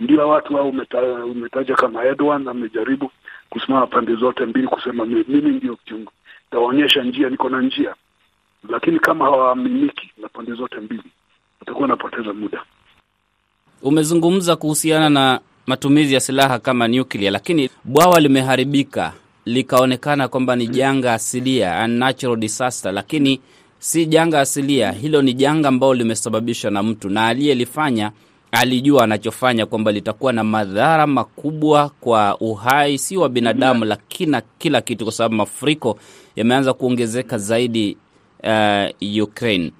Ndio 0.00 0.28
watu 0.28 0.56
hao 0.56 0.68
umeta, 0.68 1.02
umetaja 1.24 1.74
kama 1.74 2.04
Erdogan 2.04 2.48
amejaribu 2.48 3.10
kusimama 3.50 3.86
pande 3.86 4.14
zote 4.14 4.46
mbili 4.46 4.68
kusema 4.68 5.04
mimi 5.06 5.50
ndio 5.50 5.76
kiungo, 5.76 6.12
tawaonyesha 6.50 7.02
njia, 7.02 7.30
niko 7.30 7.48
na 7.48 7.62
njia, 7.62 7.94
lakini 8.68 8.98
kama 8.98 9.24
hawaaminiki 9.24 10.10
na 10.22 10.28
pande 10.28 10.52
zote 10.52 10.76
mbili 10.80 11.02
watakuwa 11.60 11.82
wanapoteza 11.82 12.32
muda. 12.32 12.62
Umezungumza 13.82 14.56
kuhusiana 14.56 15.08
na 15.10 15.40
matumizi 15.66 16.14
ya 16.14 16.20
silaha 16.20 16.58
kama 16.58 16.88
nuclear, 16.88 17.32
lakini 17.32 17.70
bwawa 17.84 18.20
limeharibika 18.20 19.12
likaonekana 19.44 20.28
kwamba 20.28 20.56
ni 20.56 20.66
janga 20.68 21.12
asilia, 21.14 21.84
unnatural 21.84 22.36
disaster, 22.36 22.92
lakini 22.92 23.40
si 23.78 24.06
janga 24.06 24.40
asilia. 24.40 24.92
Hilo 24.92 25.22
ni 25.22 25.34
janga 25.34 25.68
ambalo 25.68 25.94
limesababishwa 25.94 26.70
na 26.70 26.82
mtu, 26.82 27.08
na 27.10 27.26
aliyelifanya 27.26 28.12
alijua 28.52 29.04
anachofanya, 29.04 29.66
kwamba 29.66 29.92
litakuwa 29.92 30.32
na 30.32 30.44
madhara 30.44 31.06
makubwa 31.06 31.90
kwa 32.00 32.38
uhai, 32.40 32.98
si 32.98 33.16
wa 33.16 33.28
binadamu, 33.28 33.84
lakini 33.84 34.36
kila 34.58 34.80
kitu, 34.80 35.04
kwa 35.04 35.12
sababu 35.12 35.34
mafuriko 35.34 35.98
yameanza 36.36 36.72
kuongezeka 36.72 37.38
zaidi 37.38 37.96
uh, 38.42 39.22
Ukraine. 39.22 39.72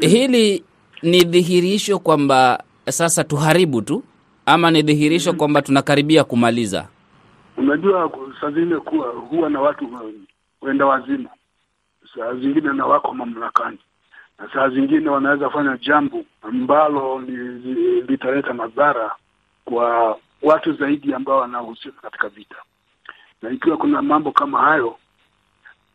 Hili 0.00 0.64
ni 1.02 1.24
dhihirisho 1.24 1.98
kwamba 1.98 2.62
sasa 2.90 3.24
tuharibu 3.24 3.82
tu 3.82 4.02
ama 4.46 4.70
ni 4.70 4.82
dhihirisho 4.82 5.32
kwamba 5.32 5.62
tunakaribia 5.62 6.24
kumaliza? 6.24 6.88
Unajua, 7.56 8.10
saa 8.40 8.50
zingine 8.50 8.76
kuwa 8.80 9.08
huwa 9.08 9.50
na 9.50 9.60
watu 9.60 9.88
wenda 10.62 10.86
wazima, 10.86 11.28
saa 12.14 12.34
zingine 12.34 12.72
na 12.72 12.86
wako 12.86 13.14
mamlakani, 13.14 13.78
na 14.42 14.48
saa 14.52 14.68
zingine 14.68 15.08
wanaweza 15.10 15.50
fanya 15.50 15.76
jambo 15.76 16.24
ambalo 16.42 17.20
litaleta 18.08 18.54
madhara 18.54 19.14
kwa 19.64 20.18
watu 20.42 20.72
zaidi 20.72 21.14
ambao 21.14 21.38
wanahusika 21.38 22.00
katika 22.02 22.28
vita, 22.28 22.56
na 23.42 23.50
ikiwa 23.50 23.76
kuna 23.76 24.02
mambo 24.02 24.32
kama 24.32 24.60
hayo, 24.60 24.96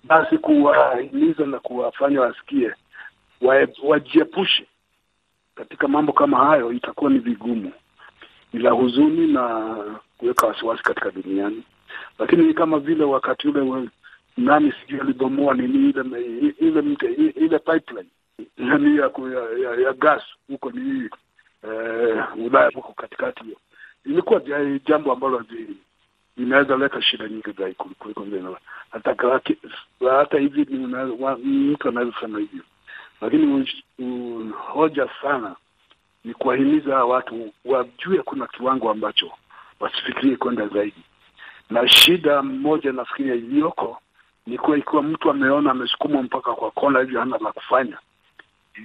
basi 0.03 0.37
kuwahimiza 0.37 1.45
na 1.45 1.59
kuwafanya 1.59 2.21
wasikie 2.21 2.73
wajiepushe 3.83 4.67
katika 5.55 5.87
mambo 5.87 6.13
kama 6.13 6.37
hayo 6.45 6.71
itakuwa 6.71 7.11
ni 7.11 7.19
vigumu, 7.19 7.71
ni 8.53 8.59
la 8.59 8.71
huzuni 8.71 9.27
na 9.33 9.75
kuweka 10.17 10.47
wasiwasi 10.47 10.83
katika 10.83 11.11
duniani. 11.11 11.63
Lakini 12.19 12.53
kama 12.53 12.79
vile 12.79 13.03
wakati 13.03 13.47
ule 13.47 13.89
nani 14.37 14.71
sijui 14.81 14.99
alibomoa 14.99 15.53
nini 15.53 15.89
ile 15.89 16.81
ile 17.35 17.59
pipeline 17.59 18.09
yani 18.57 18.97
ya, 18.97 19.11
ya, 19.33 19.69
ya, 19.69 19.81
ya 19.81 19.93
gas 19.93 20.23
huko 20.47 20.71
ni 20.71 21.09
eh, 21.63 22.23
Ulaya 22.45 22.71
huko 22.73 22.93
katikati, 22.93 23.43
hiyo. 23.43 23.57
Ilikuwa 24.05 24.41
jambo 24.87 25.11
ambalo 25.13 25.43
inaweza 26.37 26.77
leta 26.77 27.01
shida 27.01 27.27
nyingi 27.27 27.51
zaidi 27.51 27.75
kuliko 27.99 28.23
vile 28.23 28.55
hata 28.91 29.15
hata 30.17 30.39
hivi 30.39 30.65
mtu 30.65 31.87
anaweza 31.89 32.13
sema 32.21 32.39
hivyo, 32.39 32.63
lakini 33.21 33.69
hoja 34.57 35.09
sana 35.21 35.55
ni 36.25 36.33
kuwahimiza 36.33 37.05
watu 37.05 37.53
wajue 37.65 38.17
kuna 38.23 38.47
kiwango 38.47 38.91
ambacho 38.91 39.31
wasifikirie 39.79 40.35
kwenda 40.37 40.67
zaidi, 40.67 41.03
na 41.69 41.87
shida 41.87 42.41
moja 42.43 42.91
nafikiria 42.91 43.35
iliyoko 43.35 44.01
ni 44.47 44.57
kuwa 44.57 44.77
ikiwa 44.77 45.03
mtu 45.03 45.29
ameona 45.29 45.71
amesukumwa 45.71 46.23
mpaka 46.23 46.53
kwa 46.53 46.71
kona 46.71 46.99
hivyo 46.99 47.19
hana 47.19 47.37
la 47.37 47.51
kufanya, 47.51 47.97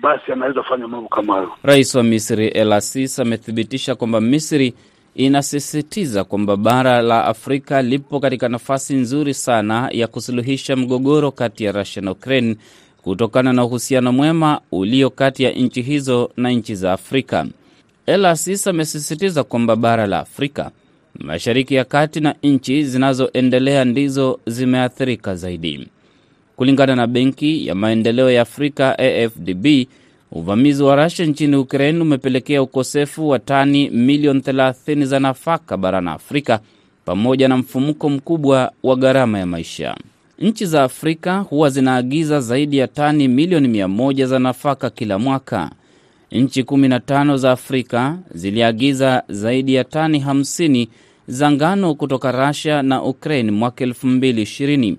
basi 0.01 0.33
anaweza 0.33 0.63
fanya 0.63 0.89
mambo 0.89 1.09
kama 1.09 1.35
hayo. 1.35 1.53
Rais 1.63 1.95
wa 1.95 2.03
Misri 2.03 2.49
El 2.49 2.81
Sisi 2.81 3.23
amethibitisha 3.23 3.95
kwamba 3.95 4.21
Misri 4.21 4.75
inasisitiza 5.15 6.25
kwamba 6.25 6.57
bara 6.57 7.03
la 7.03 7.25
Afrika 7.25 7.83
lipo 7.83 8.21
katika 8.21 8.49
nafasi 8.49 8.95
nzuri 8.95 9.35
sana 9.35 9.89
ya 9.93 10.07
kusuluhisha 10.07 10.77
mgogoro 10.77 11.31
kati 11.33 11.65
ya 11.65 11.73
Russia 11.73 12.03
na 12.03 12.11
Ukraine 12.11 12.57
kutokana 13.03 13.53
na 13.53 13.65
uhusiano 13.65 14.13
mwema 14.13 14.61
ulio 14.73 15.11
kati 15.11 15.43
ya 15.43 15.51
nchi 15.53 15.83
hizo 15.83 16.31
na 16.37 16.51
nchi 16.51 16.75
za 16.75 16.93
Afrika. 16.93 17.47
El 18.07 18.25
Asis 18.25 18.67
amesisitiza 18.67 19.45
kwamba 19.45 19.77
bara 19.77 20.07
la 20.07 20.19
Afrika, 20.21 20.71
Mashariki 21.19 21.75
ya 21.75 21.85
Kati 21.85 22.21
na 22.21 22.35
nchi 22.43 22.85
zinazoendelea 22.85 23.85
ndizo 23.85 24.41
zimeathirika 24.47 25.35
zaidi. 25.35 25.89
Kulingana 26.57 26.97
na 26.97 27.07
Benki 27.07 27.67
ya 27.67 27.75
Maendeleo 27.75 28.31
ya 28.31 28.43
Afrika 28.43 28.99
AFDB, 28.99 29.67
uvamizi 30.33 30.83
wa 30.83 31.05
Russia 31.05 31.27
nchini 31.27 31.57
Ukraine 31.57 32.01
umepelekea 32.01 32.63
ukosefu 32.63 33.29
wa 33.29 33.39
tani 33.39 33.91
milioni 33.91 34.41
30 34.41 35.05
za 35.05 35.21
nafaka 35.21 35.77
barani 35.77 36.09
Afrika 36.09 36.61
pamoja 37.05 37.49
na 37.49 37.57
mfumuko 37.57 38.09
mkubwa 38.11 38.73
wa 38.83 38.97
gharama 38.97 39.39
ya 39.39 39.47
maisha. 39.47 39.97
Nchi 40.39 40.67
za 40.67 40.83
Afrika 40.85 41.39
huwa 41.39 41.71
zinaagiza 41.71 42.41
zaidi 42.41 42.77
ya 42.79 42.89
tani 42.89 43.29
milioni 43.29 43.69
mia 43.69 43.89
moja 43.89 44.27
za 44.27 44.39
nafaka 44.39 44.91
kila 44.91 45.19
mwaka. 45.19 45.71
Nchi 46.33 46.63
15 46.63 47.37
za 47.37 47.51
Afrika 47.53 48.19
ziliagiza 48.35 49.23
zaidi 49.29 49.75
ya 49.75 49.85
tani 49.85 50.19
50 50.19 50.89
za 51.29 51.51
ngano 51.53 51.95
kutoka 51.95 52.47
Russia 52.49 52.83
na 52.83 53.03
Ukraine 53.03 53.51
mwaka 53.51 53.85
2020. 53.85 54.95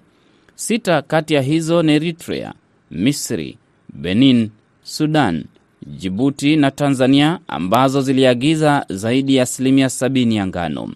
Sita 0.55 1.01
kati 1.01 1.33
ya 1.33 1.41
hizo 1.41 1.83
ni 1.83 1.91
Eritrea, 1.93 2.53
Misri, 2.91 3.57
Benin, 3.93 4.49
Sudan, 4.83 5.43
Jibuti 5.87 6.55
na 6.55 6.71
Tanzania 6.71 7.39
ambazo 7.47 8.01
ziliagiza 8.01 8.85
zaidi 8.89 9.35
ya 9.35 9.43
asilimia 9.43 9.87
70 9.87 10.33
ya 10.35 10.47
ngano. 10.47 10.93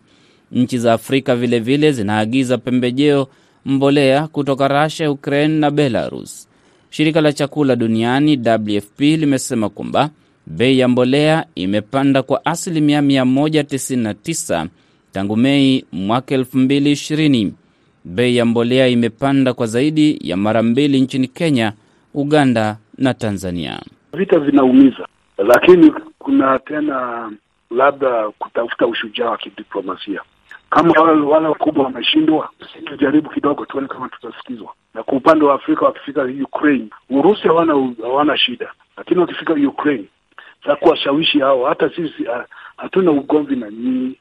Nchi 0.52 0.78
za 0.78 0.94
Afrika 0.94 1.36
vilevile 1.36 1.78
vile 1.78 1.92
zinaagiza 1.92 2.58
pembejeo 2.58 3.28
mbolea 3.66 4.28
kutoka 4.28 4.68
Russia, 4.68 5.12
Ukraine 5.12 5.60
na 5.60 5.72
Belarus. 5.72 6.48
Shirika 6.90 7.22
la 7.22 7.34
chakula 7.34 7.76
duniani 7.76 8.40
WFP 8.76 9.00
limesema 9.02 9.70
kwamba 9.70 10.10
bei 10.48 10.80
ya 10.80 10.88
mbolea 10.88 11.46
imepanda 11.56 12.24
kwa 12.24 12.46
asilimia 12.46 13.02
199 13.02 14.68
tangu 15.12 15.36
Mei 15.38 15.86
mwaka 15.92 16.36
2020. 16.38 17.52
Bei 18.06 18.36
ya 18.38 18.46
mbolea 18.46 18.88
imepanda 18.88 19.54
kwa 19.54 19.68
zaidi 19.68 20.20
ya 20.22 20.38
mara 20.38 20.64
mbili 20.64 21.02
nchini 21.02 21.28
Kenya, 21.28 21.74
Uganda 22.14 22.78
na 22.98 23.14
Tanzania. 23.14 23.80
Vita 24.14 24.40
vinaumiza, 24.40 25.08
lakini 25.38 25.94
kuna 26.20 26.60
tena 26.60 27.32
labda 27.72 28.30
kutafuta 28.40 28.88
ushujaa 28.88 29.30
wa 29.30 29.38
kidiplomasia 29.38 30.22
kama 30.70 30.94
wale 31.02 31.48
wakubwa 31.48 31.84
wameshindwa, 31.84 32.50
tujaribu 32.86 33.30
kidogo, 33.30 33.66
tuone 33.66 33.88
kama 33.88 34.10
tutasikizwa. 34.10 34.74
Na 34.94 35.04
kwa 35.04 35.18
upande 35.18 35.46
wa 35.46 35.56
Afrika, 35.56 35.86
wakifika 35.86 36.24
Ukraine, 36.44 36.88
Urusi 37.10 37.48
hawana 37.48 37.94
hawana 38.02 38.38
shida, 38.38 38.72
lakini 38.98 39.20
wakifika 39.20 39.54
Ukraine 39.54 40.06
za 40.66 40.76
kuwashawishi 40.76 41.40
hao, 41.40 41.66
hata 41.66 41.90
sisi 41.90 42.26
hatuna 42.78 43.12
ugomvi 43.12 43.56
na 43.56 43.70
nyinyi, 43.72 44.16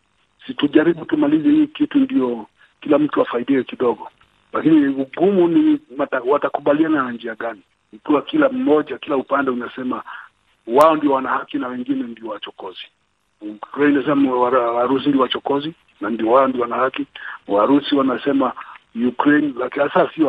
situjaribu 0.47 1.05
tumalize 1.05 1.51
hii 1.51 1.67
kitu, 1.67 1.99
ndio 1.99 2.47
kila 2.81 2.99
mtu 2.99 3.23
afaidie 3.23 3.63
kidogo. 3.65 4.09
Lakini 4.53 4.87
ugumu 4.89 5.49
ni 5.49 5.81
mata, 5.97 6.21
watakubaliana 6.27 7.03
na 7.03 7.13
njia 7.13 7.35
gani? 7.35 7.63
Ikiwa 7.93 8.23
kila 8.23 8.49
mmoja, 8.49 8.99
kila 8.99 9.17
upande 9.17 9.51
unasema 9.51 10.03
wao 10.67 10.97
ndio 10.97 11.13
wana 11.13 11.29
haki 11.29 11.59
na 11.59 11.69
wengine 11.69 12.03
ndio 12.03 12.29
wachokozi. 12.31 12.87
Ukraine 13.41 13.93
inasema 13.95 14.35
Warusi 14.35 15.09
ndio 15.09 15.21
wachokozi 15.21 15.75
na 16.01 16.11
ndio 16.11 16.31
wao 16.31 16.49
ndio 16.49 16.61
wana 16.63 16.77
haki. 16.77 17.07
Warusi 17.49 17.95
wanasema 17.95 18.53
Ukraine, 19.09 19.53
lakini 19.59 19.89
hasa 19.89 20.11
si 20.15 20.23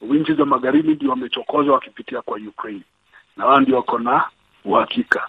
nchi 0.00 0.34
za 0.34 0.44
magharibi 0.44 0.94
ndio 0.94 1.10
wamechokozwa 1.10 1.74
wakipitia 1.74 2.22
kwa 2.22 2.38
Ukraine, 2.38 2.82
na 3.36 3.46
wao 3.46 3.60
ndio 3.60 3.76
wako 3.76 3.98
na 3.98 4.24
uhakika 4.64 5.28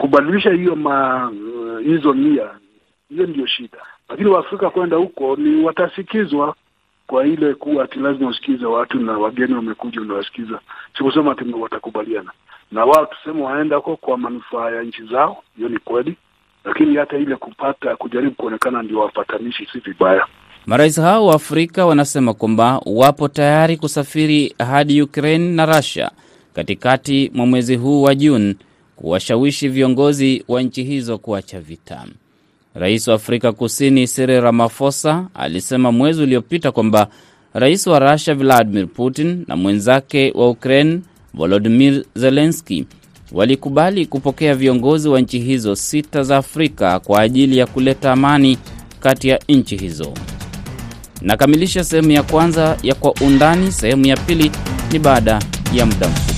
kubadilisha 0.00 0.50
hiyo 0.50 0.76
ma 0.76 1.32
hizo 1.84 2.14
nia. 2.14 2.50
Hiyo 3.08 3.26
ndio 3.26 3.46
shida, 3.46 3.78
lakini 4.10 4.28
Waafrika 4.30 4.70
kwenda 4.70 4.96
huko 4.96 5.36
ni 5.36 5.64
watasikizwa 5.64 6.54
kwa 7.06 7.26
ile 7.26 7.54
kuwa 7.54 7.84
ati 7.84 7.98
lazima 7.98 8.28
usikize 8.30 8.66
watu 8.66 9.00
na 9.00 9.18
wageni 9.18 9.54
wamekuja 9.54 10.00
unawasikiza. 10.00 10.60
Sikusema 10.98 11.32
ati 11.32 11.44
watakubaliana 11.52 12.30
na 12.72 12.84
wao, 12.84 13.06
tuseme 13.06 13.42
waenda 13.42 13.76
huko 13.76 13.96
kwa 13.96 14.18
manufaa 14.18 14.70
ya 14.70 14.82
nchi 14.82 15.02
zao, 15.02 15.42
hiyo 15.56 15.68
ni 15.68 15.78
kweli 15.78 16.16
lakini 16.64 16.96
hata 16.96 17.16
ile 17.16 17.36
kupata 17.36 17.96
kujaribu 17.96 18.34
kuonekana 18.34 18.82
ndio 18.82 19.00
wapatanishi 19.00 19.68
si 19.72 19.78
vibaya. 19.78 20.26
Marais 20.66 21.00
hao 21.00 21.26
wa 21.26 21.34
Afrika 21.34 21.86
wanasema 21.86 22.34
kwamba 22.34 22.80
wapo 22.86 23.28
tayari 23.28 23.76
kusafiri 23.76 24.54
hadi 24.58 25.02
Ukraine 25.02 25.52
na 25.54 25.66
Russia 25.66 26.10
katikati 26.54 27.30
mwa 27.34 27.46
mwezi 27.46 27.76
huu 27.76 28.02
wa 28.02 28.14
Juni 28.14 28.56
kuwashawishi 28.96 29.68
viongozi 29.68 30.44
wa 30.48 30.62
nchi 30.62 30.82
hizo 30.84 31.18
kuacha 31.18 31.60
vita. 31.60 32.04
Rais 32.74 33.08
wa 33.08 33.14
Afrika 33.14 33.52
Kusini 33.52 34.06
Cyril 34.06 34.40
Ramaphosa 34.40 35.26
alisema 35.34 35.92
mwezi 35.92 36.22
uliopita 36.22 36.72
kwamba 36.72 37.08
rais 37.54 37.86
wa 37.86 37.98
Russia 37.98 38.34
Vladimir 38.34 38.86
Putin 38.88 39.44
na 39.48 39.56
mwenzake 39.56 40.32
wa 40.34 40.50
Ukraine 40.50 41.00
Volodymyr 41.34 42.04
Zelensky 42.14 42.86
walikubali 43.32 44.06
kupokea 44.06 44.54
viongozi 44.54 45.08
wa 45.08 45.20
nchi 45.20 45.38
hizo 45.38 45.74
sita 45.76 46.22
za 46.22 46.36
Afrika 46.36 47.00
kwa 47.00 47.20
ajili 47.20 47.58
ya 47.58 47.66
kuleta 47.66 48.12
amani 48.12 48.58
kati 49.00 49.28
ya 49.28 49.40
nchi 49.48 49.76
hizo. 49.76 50.12
Nakamilisha 51.22 51.84
sehemu 51.84 52.10
ya 52.10 52.22
kwanza 52.22 52.76
ya 52.82 52.94
Kwa 52.94 53.12
Undani. 53.20 53.72
Sehemu 53.72 54.06
ya 54.06 54.16
pili 54.16 54.50
ni 54.92 54.98
baada 54.98 55.38
ya 55.74 55.86
muda 55.86 56.08
mfupi. 56.08 56.29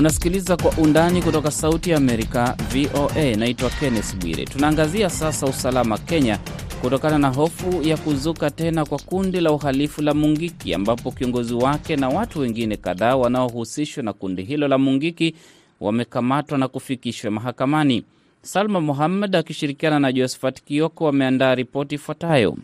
Unasikiliza 0.00 0.56
Kwa 0.56 0.70
Undani 0.70 1.22
kutoka 1.22 1.50
Sauti 1.50 1.90
ya 1.90 1.96
Amerika, 1.96 2.56
VOA. 2.72 3.36
Naitwa 3.36 3.70
Kenneth 3.70 4.16
Bwire. 4.16 4.44
Tunaangazia 4.44 5.10
sasa 5.10 5.46
usalama 5.46 5.98
Kenya 5.98 6.38
kutokana 6.80 7.18
na 7.18 7.28
hofu 7.28 7.82
ya 7.82 7.96
kuzuka 7.96 8.50
tena 8.50 8.84
kwa 8.84 8.98
kundi 8.98 9.40
la 9.40 9.52
uhalifu 9.52 10.02
la 10.02 10.14
Mungiki, 10.14 10.74
ambapo 10.74 11.10
kiongozi 11.12 11.54
wake 11.54 11.96
na 11.96 12.08
watu 12.08 12.40
wengine 12.40 12.76
kadhaa 12.76 13.16
wanaohusishwa 13.16 14.02
na 14.02 14.12
kundi 14.12 14.42
hilo 14.42 14.68
la 14.68 14.78
Mungiki 14.78 15.34
wamekamatwa 15.80 16.58
na 16.58 16.68
kufikishwa 16.68 17.30
mahakamani. 17.30 18.04
Salma 18.42 18.80
Muhammad 18.80 19.36
akishirikiana 19.36 19.98
na 19.98 20.12
Josephat 20.12 20.62
Kioko 20.64 21.04
wameandaa 21.04 21.54
ripoti 21.54 21.94
ifuatayo. 21.94 22.56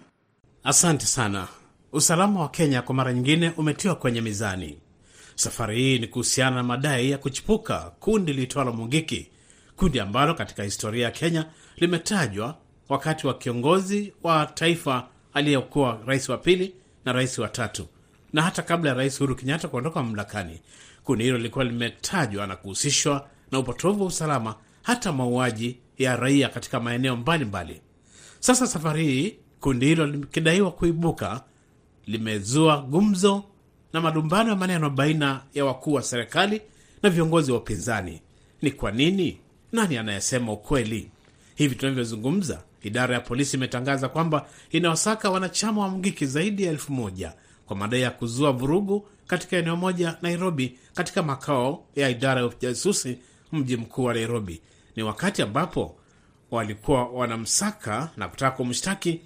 Asante 0.65 1.07
sana. 1.07 1.49
Usalama 1.93 2.41
wa 2.41 2.49
Kenya 2.49 2.83
kwa 2.83 2.95
mara 2.95 3.13
nyingine 3.13 3.53
umetiwa 3.57 3.95
kwenye 3.95 4.21
mizani. 4.21 4.79
Safari 5.37 5.77
hii 5.79 5.99
ni 5.99 6.07
kuhusiana 6.07 6.57
na 6.57 6.63
madai 6.63 7.11
ya 7.11 7.19
kuchipuka 7.19 7.79
kundi 8.01 8.33
liitwalo 8.33 8.73
Mungiki, 8.73 9.29
kundi 9.77 10.01
ambalo 10.01 10.35
katika 10.35 10.63
historia 10.63 11.05
ya 11.05 11.11
Kenya 11.11 11.47
limetajwa 11.77 12.59
wakati 12.89 13.27
wa 13.27 13.35
kiongozi 13.35 14.13
wa 14.23 14.47
taifa 14.47 15.09
aliyekuwa 15.35 16.01
rais 16.07 16.29
wa 16.29 16.39
pili 16.39 16.75
na 17.05 17.13
rais 17.13 17.39
wa 17.39 17.49
tatu, 17.49 17.87
na 18.33 18.43
hata 18.43 18.63
kabla 18.63 18.91
ya 18.91 18.97
Rais 18.97 19.21
Uhuru 19.21 19.37
Kenyatta 19.37 19.69
kuondoka 19.69 20.03
mamlakani. 20.03 20.61
Kundi 21.05 21.25
hilo 21.25 21.37
lilikuwa 21.37 21.65
limetajwa 21.65 22.47
na 22.47 22.57
kuhusishwa 22.57 23.29
na 23.53 23.59
upotovu 23.59 24.01
wa 24.01 24.07
usalama, 24.07 24.55
hata 24.83 25.13
mauaji 25.13 25.79
ya 25.99 26.17
raia 26.17 26.49
katika 26.49 26.81
maeneo 26.81 27.17
mbalimbali. 27.17 27.81
Sasa 28.41 28.67
safari 28.67 29.05
hii 29.07 29.37
kundi 29.61 29.87
hilo 29.87 30.07
likidaiwa 30.07 30.71
kuibuka 30.73 31.45
limezua 32.07 32.79
gumzo 32.83 33.45
na 33.97 34.03
malumbano 34.03 34.51
ya 34.51 34.57
maneno 34.57 34.91
baina 34.91 35.43
ya 35.55 35.65
wakuu 35.65 35.93
wa 35.93 36.03
serikali 36.03 36.63
na 37.03 37.11
viongozi 37.11 37.53
wa 37.53 37.59
upinzani. 37.59 38.23
Ni 38.63 38.71
kwa 38.71 38.91
nini? 38.93 39.39
Nani 39.73 39.97
anayesema 39.97 40.53
ukweli? 40.53 41.11
Hivi 41.55 41.75
tunavyozungumza, 41.75 42.63
idara 42.83 43.15
ya 43.15 43.21
polisi 43.21 43.57
imetangaza 43.57 44.09
kwamba 44.09 44.49
inawasaka 44.71 45.31
wanachama 45.31 45.83
wa 45.83 45.89
Mungiki 45.89 46.27
zaidi 46.27 46.63
ya 46.63 46.71
elfu 46.71 46.93
moja 46.93 47.33
kwa 47.67 47.77
madai 47.77 48.01
ya 48.03 48.11
kuzua 48.11 48.53
vurugu 48.53 49.07
katika 49.27 49.57
eneo 49.57 49.77
moja 49.77 50.17
Nairobi, 50.23 50.79
katika 50.95 51.23
makao 51.23 51.85
ya 51.95 52.09
idara 52.09 52.41
ya 52.41 52.47
ujasusi 52.47 53.19
mji 53.53 53.77
mkuu 53.77 54.05
wa 54.05 54.15
Nairobi. 54.15 54.61
Ni 54.97 55.03
wakati 55.03 55.43
ambapo 55.43 55.97
walikuwa 56.51 57.09
wanamsaka 57.09 58.11
na 58.17 58.29
kutaka 58.29 58.57
kumshtaki 58.57 59.21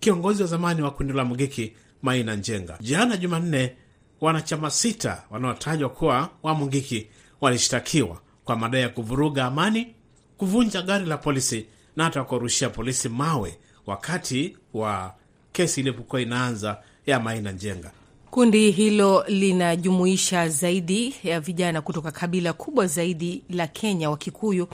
kiongozi 0.00 0.42
wa 0.42 0.48
zamani 0.48 0.82
wa 0.82 0.90
kundi 0.90 1.12
la 1.12 1.24
Mungiki 1.24 1.72
Maina 2.02 2.36
Njenga. 2.36 2.78
Jana 2.80 3.16
Jumanne, 3.16 3.76
wanachama 4.22 4.70
sita 4.70 5.22
wanaotajwa 5.30 5.88
kuwa 5.88 6.28
wa 6.42 6.54
Mungiki 6.54 7.06
walishtakiwa 7.40 8.20
kwa 8.44 8.56
madai 8.56 8.82
ya 8.82 8.88
kuvuruga 8.88 9.44
amani, 9.44 9.94
kuvunja 10.38 10.82
gari 10.82 11.06
la 11.06 11.16
polisi 11.18 11.66
na 11.96 12.04
hata 12.04 12.24
kuwarushia 12.24 12.70
polisi 12.70 13.08
mawe 13.08 13.58
wakati 13.86 14.56
wa 14.74 15.14
kesi 15.52 15.80
ilipokuwa 15.80 16.20
inaanza 16.22 16.78
ya 17.06 17.20
Maina 17.20 17.52
Njenga. 17.52 17.90
Kundi 18.30 18.70
hilo 18.70 19.24
linajumuisha 19.28 20.48
zaidi 20.48 21.14
ya 21.24 21.40
vijana 21.40 21.80
kutoka 21.82 22.10
kabila 22.10 22.52
kubwa 22.52 22.86
zaidi 22.86 23.42
la 23.50 23.66
Kenya, 23.66 24.10
wa 24.10 24.16
Kikuyu, 24.16 24.68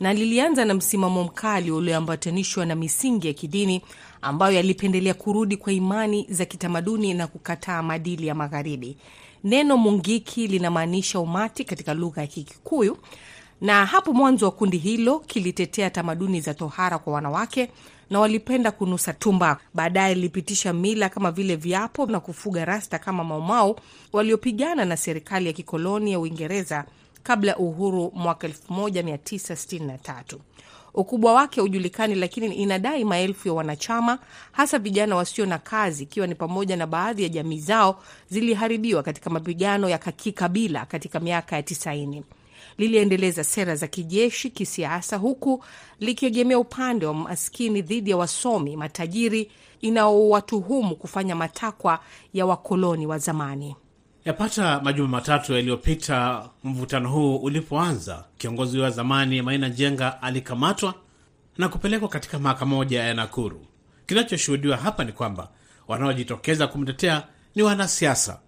na 0.00 0.12
lilianza 0.14 0.64
na 0.64 0.74
msimamo 0.74 1.24
mkali 1.24 1.70
ulioambatanishwa 1.70 2.66
na 2.66 2.74
misingi 2.74 3.26
ya 3.26 3.32
kidini 3.32 3.82
ambayo 4.24 4.56
yalipendelea 4.56 5.14
kurudi 5.14 5.56
kwa 5.56 5.72
imani 5.72 6.26
za 6.30 6.44
kitamaduni 6.44 7.14
na 7.14 7.26
kukataa 7.26 7.82
maadili 7.82 8.26
ya 8.26 8.34
Magharibi. 8.34 8.96
Neno 9.44 9.76
Mungiki 9.76 10.46
linamaanisha 10.46 11.20
umati 11.20 11.64
katika 11.64 11.94
lugha 11.94 12.20
ya 12.20 12.26
Kikikuyu, 12.26 12.96
na 13.60 13.86
hapo 13.86 14.12
mwanzo 14.12 14.46
wa 14.46 14.52
kundi 14.52 14.78
hilo 14.78 15.18
kilitetea 15.18 15.90
tamaduni 15.90 16.40
za 16.40 16.54
tohara 16.54 16.98
kwa 16.98 17.12
wanawake 17.12 17.70
na 18.10 18.20
walipenda 18.20 18.70
kunusa 18.70 19.12
tumba. 19.12 19.58
Baadaye 19.74 20.14
lilipitisha 20.14 20.72
mila 20.72 21.08
kama 21.08 21.30
vile 21.30 21.56
viapo 21.56 22.06
na 22.06 22.20
kufuga 22.20 22.64
rasta 22.64 22.98
kama 22.98 23.24
Maumau 23.24 23.76
waliopigana 24.12 24.84
na 24.84 24.96
serikali 24.96 25.46
ya 25.46 25.52
kikoloni 25.52 26.12
ya 26.12 26.18
Uingereza 26.20 26.84
kabla 27.22 27.50
ya 27.52 27.58
uhuru 27.58 28.12
mwaka 28.14 28.48
1963. 28.48 30.36
Ukubwa 30.94 31.32
wake 31.34 31.60
haujulikani, 31.60 32.14
lakini 32.14 32.54
inadai 32.54 33.04
maelfu 33.04 33.48
ya 33.48 33.54
wanachama, 33.54 34.18
hasa 34.52 34.78
vijana 34.78 35.16
wasio 35.16 35.46
na 35.46 35.58
kazi, 35.58 36.02
ikiwa 36.02 36.26
ni 36.26 36.34
pamoja 36.34 36.76
na 36.76 36.86
baadhi 36.86 37.22
ya 37.22 37.28
jamii 37.28 37.58
zao 37.60 38.02
ziliharibiwa 38.30 39.02
katika 39.02 39.30
mapigano 39.30 39.88
ya 39.88 39.98
kikabila 39.98 40.86
katika 40.86 41.20
miaka 41.20 41.56
ya 41.56 41.62
tisaini. 41.62 42.24
Liliendeleza 42.78 43.44
sera 43.44 43.76
za 43.76 43.86
kijeshi, 43.86 44.50
kisiasa, 44.50 45.16
huku 45.16 45.64
likiegemea 46.00 46.58
upande 46.58 47.06
wa 47.06 47.14
maskini 47.14 47.82
dhidi 47.82 48.10
ya 48.10 48.16
wasomi 48.16 48.76
matajiri, 48.76 49.50
inaowatuhumu 49.80 50.96
kufanya 50.96 51.36
matakwa 51.36 51.98
ya 52.34 52.46
wakoloni 52.46 53.06
wa 53.06 53.18
zamani. 53.18 53.76
Yapata 54.24 54.80
majuma 54.80 55.08
matatu 55.08 55.52
yaliyopita, 55.52 56.48
mvutano 56.64 57.08
huu 57.10 57.36
ulipoanza, 57.36 58.24
kiongozi 58.38 58.78
wa 58.78 58.90
zamani 58.90 59.42
Maina 59.42 59.68
Njenga 59.68 60.22
alikamatwa 60.22 60.94
na 61.58 61.68
kupelekwa 61.68 62.08
katika 62.08 62.38
mahakama 62.38 62.76
moja 62.76 63.02
ya 63.04 63.14
Nakuru. 63.14 63.66
Kinachoshuhudiwa 64.06 64.76
hapa 64.76 65.04
ni 65.04 65.12
kwamba 65.12 65.48
wanaojitokeza 65.88 66.66
kumtetea 66.66 67.22
ni 67.54 67.62
wanasiasa 67.62 68.40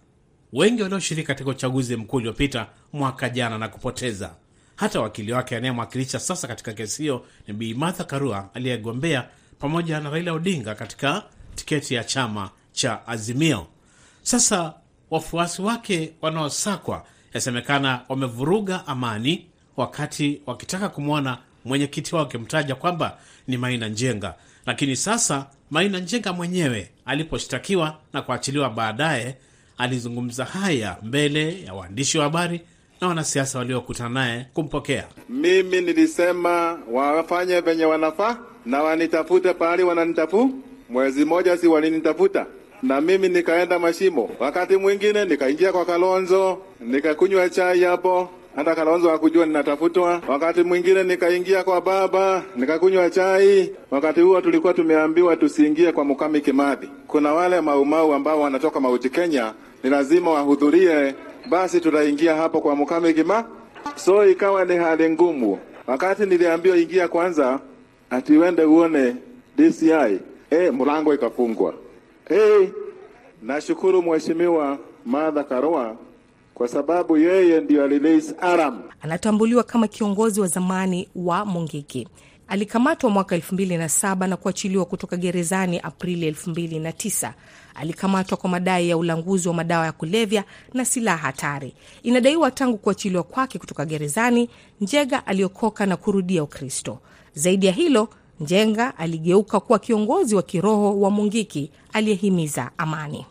wengi 0.52 0.82
walioshiriki 0.82 1.26
katika 1.26 1.50
uchaguzi 1.50 1.96
mkuu 1.96 2.16
uliopita 2.16 2.66
mwaka 2.92 3.28
jana 3.28 3.58
na 3.58 3.68
kupoteza. 3.68 4.34
Hata 4.76 5.00
wakili 5.00 5.32
wake 5.32 5.56
anayemwakilisha 5.56 6.18
sasa 6.20 6.48
katika 6.48 6.72
kesi 6.72 7.02
hiyo 7.02 7.24
ni 7.46 7.54
Bi 7.54 7.74
Martha 7.74 8.04
Karua 8.04 8.48
aliyegombea 8.54 9.28
pamoja 9.58 10.00
na 10.00 10.10
Raila 10.10 10.32
Odinga 10.32 10.74
katika 10.74 11.22
tiketi 11.54 11.94
ya 11.94 12.04
chama 12.04 12.50
cha 12.72 13.06
Azimio. 13.06 13.66
Sasa 14.22 14.74
wafuasi 15.10 15.62
wake 15.62 16.12
wanaosakwa 16.22 17.04
yasemekana 17.34 18.00
wamevuruga 18.08 18.86
amani 18.86 19.46
wakati 19.76 20.40
wakitaka 20.46 20.88
kumwona 20.88 21.38
mwenyekiti 21.64 22.14
wao 22.14 22.24
wakimtaja 22.24 22.74
kwamba 22.74 23.18
ni 23.48 23.56
Maina 23.56 23.88
Njenga. 23.88 24.34
Lakini 24.66 24.96
sasa 24.96 25.46
Maina 25.70 25.98
Njenga 25.98 26.32
mwenyewe 26.32 26.90
aliposhtakiwa 27.06 27.96
na 28.12 28.22
kuachiliwa 28.22 28.70
baadaye 28.70 29.36
alizungumza 29.78 30.44
haya 30.44 30.96
mbele 31.02 31.62
ya 31.64 31.74
waandishi 31.74 32.18
wa 32.18 32.24
habari 32.24 32.60
na 33.00 33.08
wanasiasa 33.08 33.58
waliokutana 33.58 34.08
naye 34.10 34.46
kumpokea. 34.54 35.04
Mimi 35.28 35.80
nilisema 35.80 36.78
wafanye 36.92 37.60
venye 37.60 37.84
wanafaa 37.84 38.36
na 38.66 38.82
wanitafute 38.82 39.54
pahali 39.54 39.82
wananitafu. 39.82 40.50
Mwezi 40.90 41.24
mmoja 41.24 41.56
si 41.56 41.66
walinitafuta 41.66 42.46
na 42.86 43.00
mimi 43.00 43.28
nikaenda 43.28 43.78
Mashimo, 43.78 44.30
wakati 44.40 44.76
mwingine 44.76 45.24
nikaingia 45.24 45.72
kwa 45.72 45.84
Kalonzo 45.84 46.58
nikakunywa 46.80 47.48
chai 47.48 47.80
hapo, 47.82 48.28
hata 48.56 48.74
Kalonzo 48.74 49.10
hakujua 49.10 49.46
ninatafutwa. 49.46 50.22
Wakati 50.28 50.62
mwingine 50.62 51.02
nikaingia 51.02 51.64
kwa 51.64 51.80
baba 51.80 52.42
nikakunywa 52.56 53.10
chai. 53.10 53.72
Wakati 53.90 54.20
huo 54.20 54.40
tulikuwa 54.40 54.74
tumeambiwa 54.74 55.36
tusiingie 55.36 55.92
kwa 55.92 56.04
Mukami 56.04 56.40
Kimathi. 56.40 56.88
Kuna 57.06 57.34
wale 57.34 57.60
maumau 57.60 58.14
ambao 58.14 58.40
wanatoka 58.40 58.80
Mauti 58.80 59.10
Kenya, 59.10 59.52
ni 59.84 59.90
lazima 59.90 60.30
wahudhurie, 60.30 61.14
basi 61.50 61.80
tutaingia 61.80 62.34
hapo 62.36 62.60
kwa 62.60 62.76
Mukami 62.76 63.14
Kima. 63.14 63.44
So 63.96 64.26
ikawa 64.28 64.64
ni 64.64 64.76
hali 64.76 65.10
ngumu. 65.10 65.58
Wakati 65.86 66.22
niliambiwa 66.26 66.76
ingia 66.76 67.08
kwanza, 67.08 67.60
ati 68.10 68.38
uone 68.66 69.16
DCI, 69.56 70.18
eh, 70.50 70.72
mlango 70.74 71.14
ikafungwa. 71.14 71.74
Hey, 72.28 72.68
nashukuru 73.42 74.02
Mheshimiwa 74.02 74.78
Martha 75.04 75.44
Karua 75.44 75.96
kwa 76.54 76.68
sababu 76.68 77.16
yeye 77.16 77.60
ndio 77.60 77.84
alirelease 77.84 78.34
Aram. 78.40 78.82
Anatambuliwa 79.02 79.62
kama 79.62 79.88
kiongozi 79.88 80.40
wa 80.40 80.46
zamani 80.46 81.08
wa 81.14 81.44
Mungiki. 81.44 82.08
Alikamatwa 82.48 83.10
mwaka 83.10 83.36
2007 83.36 84.26
na 84.26 84.36
kuachiliwa 84.36 84.84
kutoka 84.84 85.16
gerezani 85.16 85.80
Aprili 85.80 86.30
2009. 86.30 87.32
Alikamatwa 87.74 88.36
kwa 88.38 88.50
madai 88.50 88.88
ya 88.88 88.96
ulanguzi 88.96 89.48
wa 89.48 89.54
madawa 89.54 89.86
ya 89.86 89.92
kulevya 89.92 90.44
na 90.74 90.84
silaha 90.84 91.16
hatari. 91.26 91.74
Inadaiwa 92.02 92.50
tangu 92.50 92.76
kuachiliwa 92.78 93.22
kwake 93.22 93.58
kutoka 93.58 93.84
gerezani, 93.84 94.50
Njega 94.80 95.26
aliokoka 95.26 95.86
na 95.86 95.96
kurudia 95.96 96.42
Ukristo. 96.42 96.98
Zaidi 97.34 97.66
ya 97.66 97.72
hilo 97.72 98.08
Njenga 98.40 98.98
aligeuka 98.98 99.60
kuwa 99.60 99.78
kiongozi 99.78 100.34
wa 100.34 100.42
kiroho 100.42 101.00
wa 101.00 101.10
Mungiki 101.10 101.70
aliyehimiza 101.92 102.70
amani. 102.78 103.26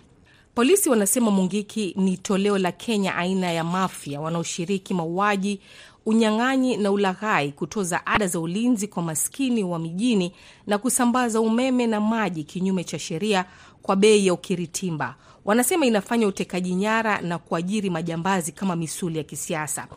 Polisi 0.56 0.90
wanasema 0.90 1.32
Mungiki 1.32 1.94
ni 1.98 2.18
toleo 2.18 2.58
la 2.58 2.72
Kenya 2.72 3.16
aina 3.16 3.52
ya 3.52 3.64
mafia 3.64 4.22
wanaoshiriki 4.22 4.94
mauaji, 4.94 5.60
unyang'anyi 6.06 6.78
na 6.78 6.92
ulaghai, 6.92 7.52
kutoza 7.52 8.06
ada 8.06 8.28
za 8.28 8.40
ulinzi 8.40 8.88
kwa 8.88 9.04
maskini 9.04 9.64
wa 9.64 9.80
mijini 9.80 10.32
na 10.68 10.78
kusambaza 10.78 11.42
umeme 11.42 11.88
na 11.88 12.02
maji 12.02 12.44
kinyume 12.44 12.84
cha 12.84 13.00
sheria 13.00 13.46
kwa 13.82 13.96
bei 13.96 14.28
ya 14.28 14.34
ukiritimba. 14.34 15.16
Wanasema 15.46 15.86
inafanya 15.86 16.28
utekaji 16.28 16.76
nyara 16.76 17.22
na 17.22 17.38
kuajiri 17.38 17.90
majambazi 17.90 18.52
kama 18.52 18.76
misuli 18.76 19.18
ya 19.18 19.24
kisiasa. 19.24 19.88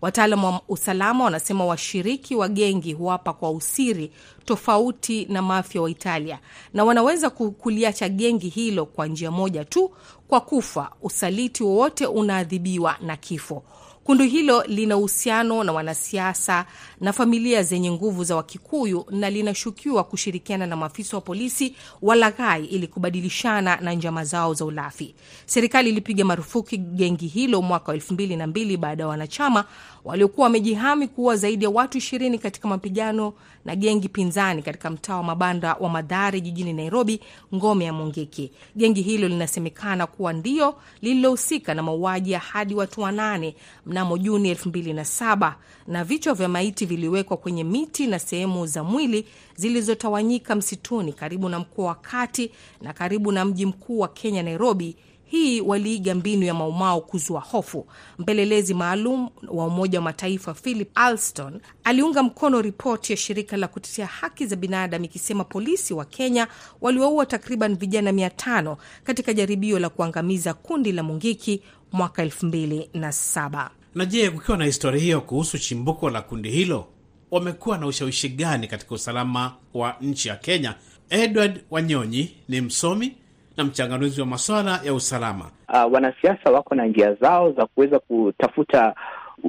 Wataalam 0.00 0.44
wa 0.44 0.60
usalama 0.68 1.24
wanasema 1.24 1.64
washiriki 1.66 2.34
wa 2.34 2.48
gengi 2.48 2.92
huwapa 2.92 3.32
kwa 3.32 3.50
usiri, 3.50 4.12
tofauti 4.44 5.24
na 5.24 5.42
mafia 5.42 5.82
wa 5.82 5.90
Italia, 5.90 6.38
na 6.74 6.84
wanaweza 6.84 7.30
kuliacha 7.30 8.08
gengi 8.08 8.48
hilo 8.48 8.86
kwa 8.86 9.06
njia 9.06 9.30
moja 9.30 9.64
tu, 9.64 9.90
kwa 10.28 10.40
kufa. 10.40 10.90
Usaliti 11.02 11.62
wowote 11.62 12.06
unaadhibiwa 12.06 12.96
na 13.00 13.16
kifo. 13.16 13.62
Kundi 14.08 14.28
hilo 14.28 14.62
lina 14.64 14.96
uhusiano 14.96 15.64
na 15.64 15.72
wanasiasa 15.72 16.66
na 17.00 17.12
familia 17.12 17.62
zenye 17.62 17.90
nguvu 17.90 18.24
za 18.24 18.36
Wakikuyu 18.36 19.04
na 19.10 19.30
linashukiwa 19.30 20.04
kushirikiana 20.04 20.66
na 20.66 20.76
maafisa 20.76 21.16
wa 21.16 21.20
polisi 21.20 21.74
walaghai 22.02 22.64
ili 22.64 22.86
kubadilishana 22.86 23.76
na 23.76 23.92
njama 23.92 24.24
zao 24.24 24.54
za 24.54 24.64
ulafi. 24.64 25.14
Serikali 25.46 25.90
ilipiga 25.90 26.24
marufuku 26.24 26.76
gengi 26.76 27.26
hilo 27.26 27.62
mwaka 27.62 27.88
wa 27.88 27.94
elfu 27.94 28.14
mbili 28.14 28.36
na 28.36 28.46
mbili 28.46 28.76
baada 28.76 29.02
ya 29.02 29.08
wanachama 29.08 29.64
waliokuwa 30.08 30.44
wamejihami 30.44 31.08
kuua 31.08 31.36
zaidi 31.36 31.64
ya 31.64 31.70
watu 31.70 31.98
ishirini 31.98 32.38
katika 32.38 32.68
mapigano 32.68 33.32
na 33.64 33.76
gengi 33.76 34.08
pinzani 34.08 34.62
katika 34.62 34.90
mtaa 34.90 35.16
wa 35.16 35.22
mabanda 35.22 35.74
wa 35.74 35.88
Madhari 35.88 36.40
jijini 36.40 36.72
Nairobi, 36.72 37.20
ngome 37.54 37.84
ya 37.84 37.92
Mungiki. 37.92 38.52
Gengi 38.76 39.02
hilo 39.02 39.28
linasemekana 39.28 40.06
kuwa 40.06 40.32
ndio 40.32 40.74
lililohusika 41.02 41.74
na 41.74 41.82
mauaji 41.82 42.32
ya 42.32 42.38
hadi 42.38 42.74
watu 42.74 43.00
wanane 43.00 43.54
mnamo 43.86 44.18
Juni 44.18 44.54
2007 44.54 45.52
na 45.86 46.04
vichwa 46.04 46.34
vya 46.34 46.48
maiti 46.48 46.86
viliwekwa 46.86 47.36
kwenye 47.36 47.64
miti 47.64 48.06
na 48.06 48.18
sehemu 48.18 48.66
za 48.66 48.84
mwili 48.84 49.26
zilizotawanyika 49.56 50.54
msituni 50.54 51.12
karibu 51.12 51.48
na 51.48 51.58
mkoa 51.58 51.86
wa 51.86 51.94
Kati 51.94 52.50
na 52.82 52.92
karibu 52.92 53.32
na 53.32 53.44
mji 53.44 53.66
mkuu 53.66 53.98
wa 53.98 54.08
Kenya, 54.08 54.42
Nairobi. 54.42 54.96
Hii 55.30 55.60
waliiga 55.60 56.14
mbinu 56.14 56.42
ya 56.46 56.54
Maumau 56.54 57.02
kuzua 57.06 57.40
hofu. 57.40 57.86
Mpelelezi 58.18 58.74
maalum 58.74 59.28
wa 59.48 59.66
Umoja 59.66 59.98
wa 59.98 60.04
Mataifa 60.04 60.54
Philip 60.54 60.90
Alston 60.94 61.60
aliunga 61.84 62.22
mkono 62.22 62.62
ripoti 62.62 63.12
ya 63.12 63.16
shirika 63.16 63.56
la 63.56 63.68
kutetea 63.68 64.06
haki 64.06 64.46
za 64.46 64.56
binadamu 64.56 65.04
ikisema 65.04 65.44
polisi 65.44 65.94
wa 65.94 66.04
Kenya 66.04 66.48
waliwaua 66.80 67.26
takriban 67.26 67.76
vijana 67.76 68.12
mia 68.12 68.30
tano 68.30 68.76
katika 69.04 69.32
jaribio 69.32 69.78
la 69.78 69.88
kuangamiza 69.88 70.54
kundi 70.54 70.92
la 70.92 71.02
Mungiki 71.02 71.62
mwaka 71.92 72.22
elfu 72.22 72.46
mbili 72.46 72.90
na 72.94 73.12
saba. 73.12 73.70
Na 73.94 74.06
je, 74.06 74.30
kukiwa 74.30 74.56
na 74.58 74.64
historia 74.64 75.02
hiyo 75.02 75.20
kuhusu 75.20 75.58
chimbuko 75.58 76.10
la 76.10 76.22
kundi 76.22 76.50
hilo, 76.50 76.86
wamekuwa 77.30 77.78
na 77.78 77.86
ushawishi 77.86 78.28
gani 78.28 78.66
katika 78.68 78.94
usalama 78.94 79.54
wa 79.74 79.96
nchi 80.00 80.28
ya 80.28 80.36
Kenya? 80.36 80.74
Edward 81.10 81.60
Wanyonyi 81.70 82.34
ni 82.48 82.60
msomi 82.60 83.16
na 83.58 83.64
mchanganuzi 83.64 84.20
wa 84.20 84.26
masuala 84.26 84.80
ya 84.84 84.94
usalama. 84.94 85.44
Uh, 85.68 85.92
wanasiasa 85.92 86.50
wako 86.50 86.74
na 86.74 86.86
njia 86.86 87.14
zao 87.14 87.52
za 87.52 87.66
kuweza 87.66 87.98
kutafuta 87.98 88.94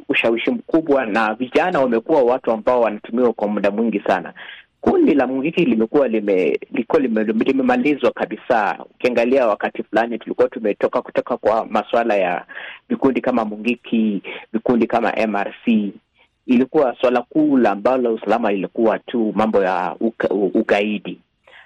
ushawishi 0.09 0.51
mkubwa, 0.51 1.05
na 1.05 1.33
vijana 1.33 1.79
wamekuwa 1.79 2.21
watu 2.23 2.51
ambao 2.51 2.81
wanatumiwa 2.81 3.33
kwa 3.33 3.47
muda 3.47 3.71
mwingi 3.71 3.99
sana. 3.99 4.33
Kundi 4.81 5.13
la 5.15 5.27
Mungiki 5.27 5.65
limekuwa 5.65 6.07
lime, 6.07 6.59
likuwa 6.71 7.01
lime, 7.01 7.23
limemalizwa 7.23 8.11
kabisa. 8.11 8.77
Ukiangalia 8.95 9.47
wakati 9.47 9.83
fulani 9.83 10.19
tulikuwa 10.19 10.49
tumetoka 10.49 11.01
kutoka 11.01 11.37
kwa 11.37 11.65
masuala 11.65 12.15
ya 12.15 12.45
vikundi 12.89 13.21
kama 13.21 13.45
Mungiki, 13.45 14.21
vikundi 14.53 14.87
kama 14.87 15.13
MRC. 15.27 15.93
Ilikuwa 16.45 16.95
swala 17.01 17.21
kuu 17.21 17.57
la 17.57 17.71
ambalo 17.71 18.13
usalama 18.13 18.51
lilikuwa 18.51 18.99
tu 18.99 19.33
mambo 19.35 19.63
ya 19.63 19.95
uka, 19.99 20.29
ugaidi 20.29 21.19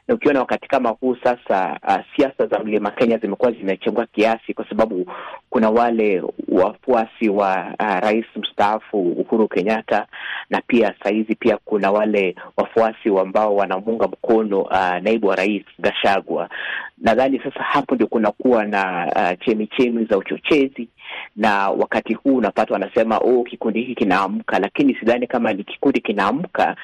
na 0.08 0.16
ukiona 0.16 0.39
wakati 0.39 0.68
kama 0.68 0.89
huu 0.89 1.16
sasa, 1.24 1.80
uh, 1.88 1.98
siasa 2.16 2.48
za 2.48 2.60
mlima 2.60 2.92
Kenya 2.92 3.18
zimekuwa 3.18 3.52
zimechengua 3.52 4.06
kiasi, 4.06 4.54
kwa 4.54 4.70
sababu 4.70 5.06
kuna 5.50 5.70
wale 5.70 6.24
wafuasi 6.48 7.30
wa 7.30 7.66
uh, 7.80 8.00
rais 8.00 8.26
mstaafu 8.36 9.02
Uhuru 9.12 9.48
Kenyatta, 9.48 10.08
na 10.50 10.62
pia 10.68 10.94
sahizi 11.04 11.36
pia 11.36 11.58
kuna 11.66 11.92
wale 11.92 12.36
wafuasi 12.58 13.10
ambao 13.20 13.56
wanamuunga 13.56 14.08
mkono 14.08 14.62
uh, 14.62 14.98
naibu 15.02 15.28
wa 15.28 15.36
rais 15.36 15.63
Gashagwa. 15.80 16.50
Nadhani 16.98 17.39
sasa 17.44 17.63
hapo 17.63 17.96
ndio 17.96 18.08
kunakuwa 18.08 18.66
na 18.66 19.12
uh, 19.16 19.46
chemichemi 19.46 20.06
za 20.06 20.18
uchochezi 20.18 20.88
na 21.36 21.70
wakati 21.70 22.13
huu 22.13 22.36
unapata 22.36 22.74
wanasema 22.74 23.18
oh, 23.18 23.44
kikundi 23.44 23.80
hiki 23.82 23.96
kinaamka, 23.96 24.60
lakini 24.60 24.96
sidhani 24.96 25.28
kama 25.28 25.54
ni 25.54 25.63
kikundi 25.63 26.02
kinaamka. 26.02 26.76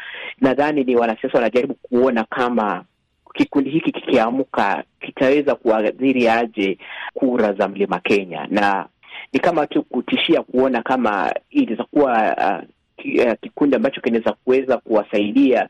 Nadhani 0.41 0.83
ni 0.83 0.95
wanasiasa 0.95 1.37
wanajaribu 1.37 1.73
kuona 1.73 2.23
kama 2.23 2.83
kikundi 3.33 3.69
hiki 3.69 3.91
kikiamka 3.91 4.83
kitaweza 5.01 5.55
kuadhiri 5.55 6.27
aje 6.27 6.77
kura 7.13 7.53
za 7.53 7.67
mlima 7.67 7.99
Kenya, 7.99 8.47
na 8.49 8.85
ni 9.33 9.39
kama 9.39 9.67
tu 9.67 9.83
kutishia 9.83 10.41
kuona 10.43 10.81
kama 10.81 11.33
inaweza 11.49 11.83
kuwa 11.83 12.35
uh, 12.37 13.33
kikundi 13.41 13.75
ambacho 13.75 14.01
kinaweza 14.01 14.31
kuweza 14.33 14.77
kuwasaidia 14.77 15.69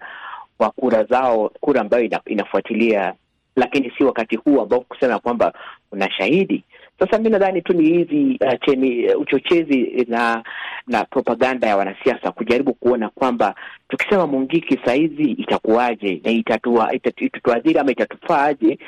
kwa 0.58 0.70
kura 0.72 1.04
zao, 1.04 1.52
kura 1.60 1.82
ambayo 1.82 2.04
ina, 2.04 2.20
inafuatilia, 2.26 3.14
lakini 3.56 3.92
si 3.98 4.04
wakati 4.04 4.36
huu 4.36 4.62
ambao 4.62 4.80
kusema 4.80 5.20
kwamba 5.20 5.54
kuna 5.90 6.12
shahidi. 6.12 6.64
Sasa 7.00 7.18
mi 7.20 7.30
nadhani 7.30 7.62
tu 7.62 7.74
ni 7.74 7.84
hizi 7.90 8.38
uh, 8.46 8.54
chemi 8.66 9.08
uh, 9.14 9.22
uchochezi 9.22 10.06
na 10.08 10.44
na 10.88 11.06
propaganda 11.06 11.68
ya 11.68 11.78
wanasiasa 11.78 12.32
kujaribu 12.32 12.74
kuona 12.74 13.10
kwamba 13.10 13.56
tukisema 13.90 14.28
Mungiki 14.28 14.80
sahizi 14.86 15.24
itakuwaje 15.32 16.22
na 16.24 16.32
itatua 16.32 16.94
itatuadhiri 16.94 17.80
ama 17.80 17.92
itatufaaje 17.92 18.80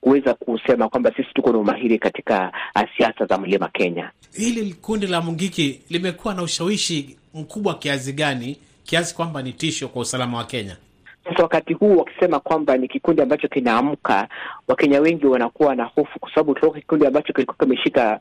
kuweza 0.00 0.34
kusema 0.34 0.88
kwamba 0.88 1.12
sisi 1.16 1.28
tuko 1.34 1.52
na 1.52 1.58
umahiri 1.58 1.98
katika 1.98 2.52
uh, 2.76 2.82
siasa 2.96 3.26
za 3.26 3.38
mlima 3.38 3.68
Kenya. 3.68 4.10
Hili 4.36 4.72
kundi 4.74 5.06
la 5.06 5.20
Mungiki 5.20 5.80
limekuwa 5.90 6.34
na 6.34 6.42
ushawishi 6.42 7.16
mkubwa 7.34 7.74
kiasi 7.74 8.12
gani, 8.12 8.56
kiasi 8.84 9.14
kwamba 9.14 9.42
ni 9.42 9.52
tisho 9.52 9.88
kwa 9.88 10.02
usalama 10.02 10.38
wa 10.38 10.44
Kenya? 10.44 10.76
Sasa 11.24 11.42
wakati 11.42 11.72
huu 11.74 11.96
wakisema 11.96 12.40
kwamba 12.40 12.76
ni 12.76 12.88
kikundi 12.88 13.22
ambacho 13.22 13.48
kinaamka, 13.48 14.28
Wakenya 14.68 15.00
wengi 15.00 15.26
wanakuwa 15.26 15.74
na 15.74 15.84
hofu, 15.84 16.18
kwa 16.20 16.30
sababu 16.30 16.54
toka 16.54 16.80
kikundi 16.80 17.06
ambacho 17.06 17.32
kilikuwa 17.32 17.56
kimeshika 17.56 18.20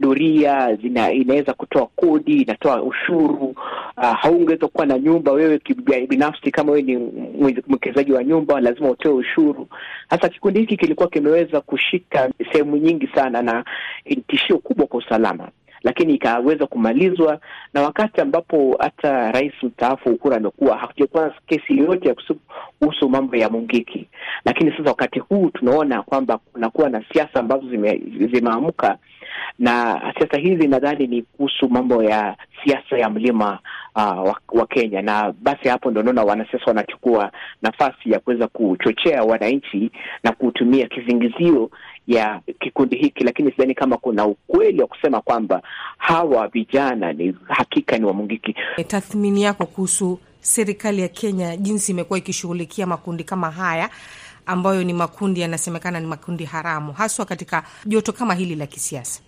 doria 0.00 0.76
zina, 0.76 1.12
inaweza 1.12 1.54
kutoa 1.54 1.86
kodi, 1.86 2.42
inatoa 2.42 2.82
ushuru. 2.82 3.54
Uh, 3.96 4.12
haungeweza 4.20 4.68
kuwa 4.68 4.86
na 4.86 4.98
nyumba 4.98 5.32
wewe 5.32 5.60
binafsi, 6.08 6.50
kama 6.50 6.72
wewe 6.72 6.82
ni 6.82 6.96
mwekezaji 7.66 8.12
wa 8.12 8.24
nyumba, 8.24 8.60
lazima 8.60 8.90
utoe 8.90 9.12
ushuru. 9.12 9.68
Sasa 10.10 10.28
kikundi 10.28 10.60
hiki 10.60 10.76
kilikuwa 10.76 11.08
kimeweza 11.08 11.60
kushika 11.60 12.30
sehemu 12.52 12.76
nyingi 12.76 13.06
sana, 13.14 13.42
na 13.42 13.64
tishio 14.26 14.58
kubwa 14.58 14.86
kwa 14.86 14.98
usalama 14.98 15.48
lakini 15.82 16.14
ikaweza 16.14 16.66
kumalizwa 16.66 17.40
na 17.74 17.82
wakati 17.82 18.20
ambapo 18.20 18.76
hata 18.80 19.32
rais 19.32 19.52
mstaafu 19.62 20.08
Uhuru 20.10 20.34
amekuwa 20.34 20.76
hakujakuwa 20.78 21.34
kesi 21.46 21.78
yoyote 21.78 22.08
ya 22.08 22.14
kuhusu 22.78 23.08
mambo 23.08 23.36
ya 23.36 23.50
Mungiki. 23.50 24.08
Lakini 24.44 24.70
sasa 24.70 24.82
wakati 24.90 25.18
huu 25.18 25.50
tunaona 25.50 26.02
kwamba 26.02 26.38
kunakuwa 26.38 26.88
na 26.90 27.04
siasa 27.12 27.40
ambazo 27.40 27.70
zime, 27.70 28.02
zimeamka 28.32 28.98
na 29.58 30.00
siasa 30.18 30.38
hizi 30.38 30.68
nadhani 30.68 31.06
ni 31.06 31.22
kuhusu 31.22 31.68
mambo 31.68 32.02
ya 32.02 32.36
siasa 32.64 32.98
ya 32.98 33.10
mlima 33.10 33.58
uh, 33.96 34.02
wa, 34.02 34.40
wa 34.52 34.66
Kenya, 34.66 35.02
na 35.02 35.34
basi 35.40 35.68
hapo 35.68 35.90
ndo 35.90 36.02
naona 36.02 36.22
wanasiasa 36.22 36.64
wanachukua 36.66 37.32
nafasi 37.62 38.10
ya 38.10 38.20
kuweza 38.20 38.46
kuchochea 38.48 39.22
wananchi 39.22 39.90
na 40.24 40.32
kutumia 40.32 40.86
kizingizio 40.88 41.70
ya 42.08 42.40
kikundi 42.60 42.96
hiki, 42.96 43.24
lakini 43.24 43.50
sidhani 43.50 43.74
kama 43.74 43.96
kuna 43.96 44.26
ukweli 44.26 44.80
wa 44.80 44.86
kusema 44.86 45.20
kwamba 45.20 45.62
hawa 45.98 46.48
vijana 46.48 47.12
ni 47.12 47.34
hakika 47.48 47.98
ni 47.98 48.04
Wamungiki. 48.04 48.54
Tathmini 48.86 49.42
yako 49.42 49.66
kuhusu 49.66 50.18
serikali 50.40 51.02
ya 51.02 51.08
Kenya 51.08 51.56
jinsi 51.56 51.92
imekuwa 51.92 52.18
ikishughulikia 52.18 52.86
makundi 52.86 53.24
kama 53.24 53.50
haya 53.50 53.90
ambayo 54.46 54.84
ni 54.84 54.92
makundi 54.92 55.40
yanasemekana 55.40 56.00
ni 56.00 56.06
makundi 56.06 56.44
haramu, 56.44 56.92
haswa 56.92 57.24
katika 57.26 57.62
joto 57.86 58.12
kama 58.12 58.34
hili 58.34 58.54
la 58.54 58.66
kisiasa? 58.66 59.22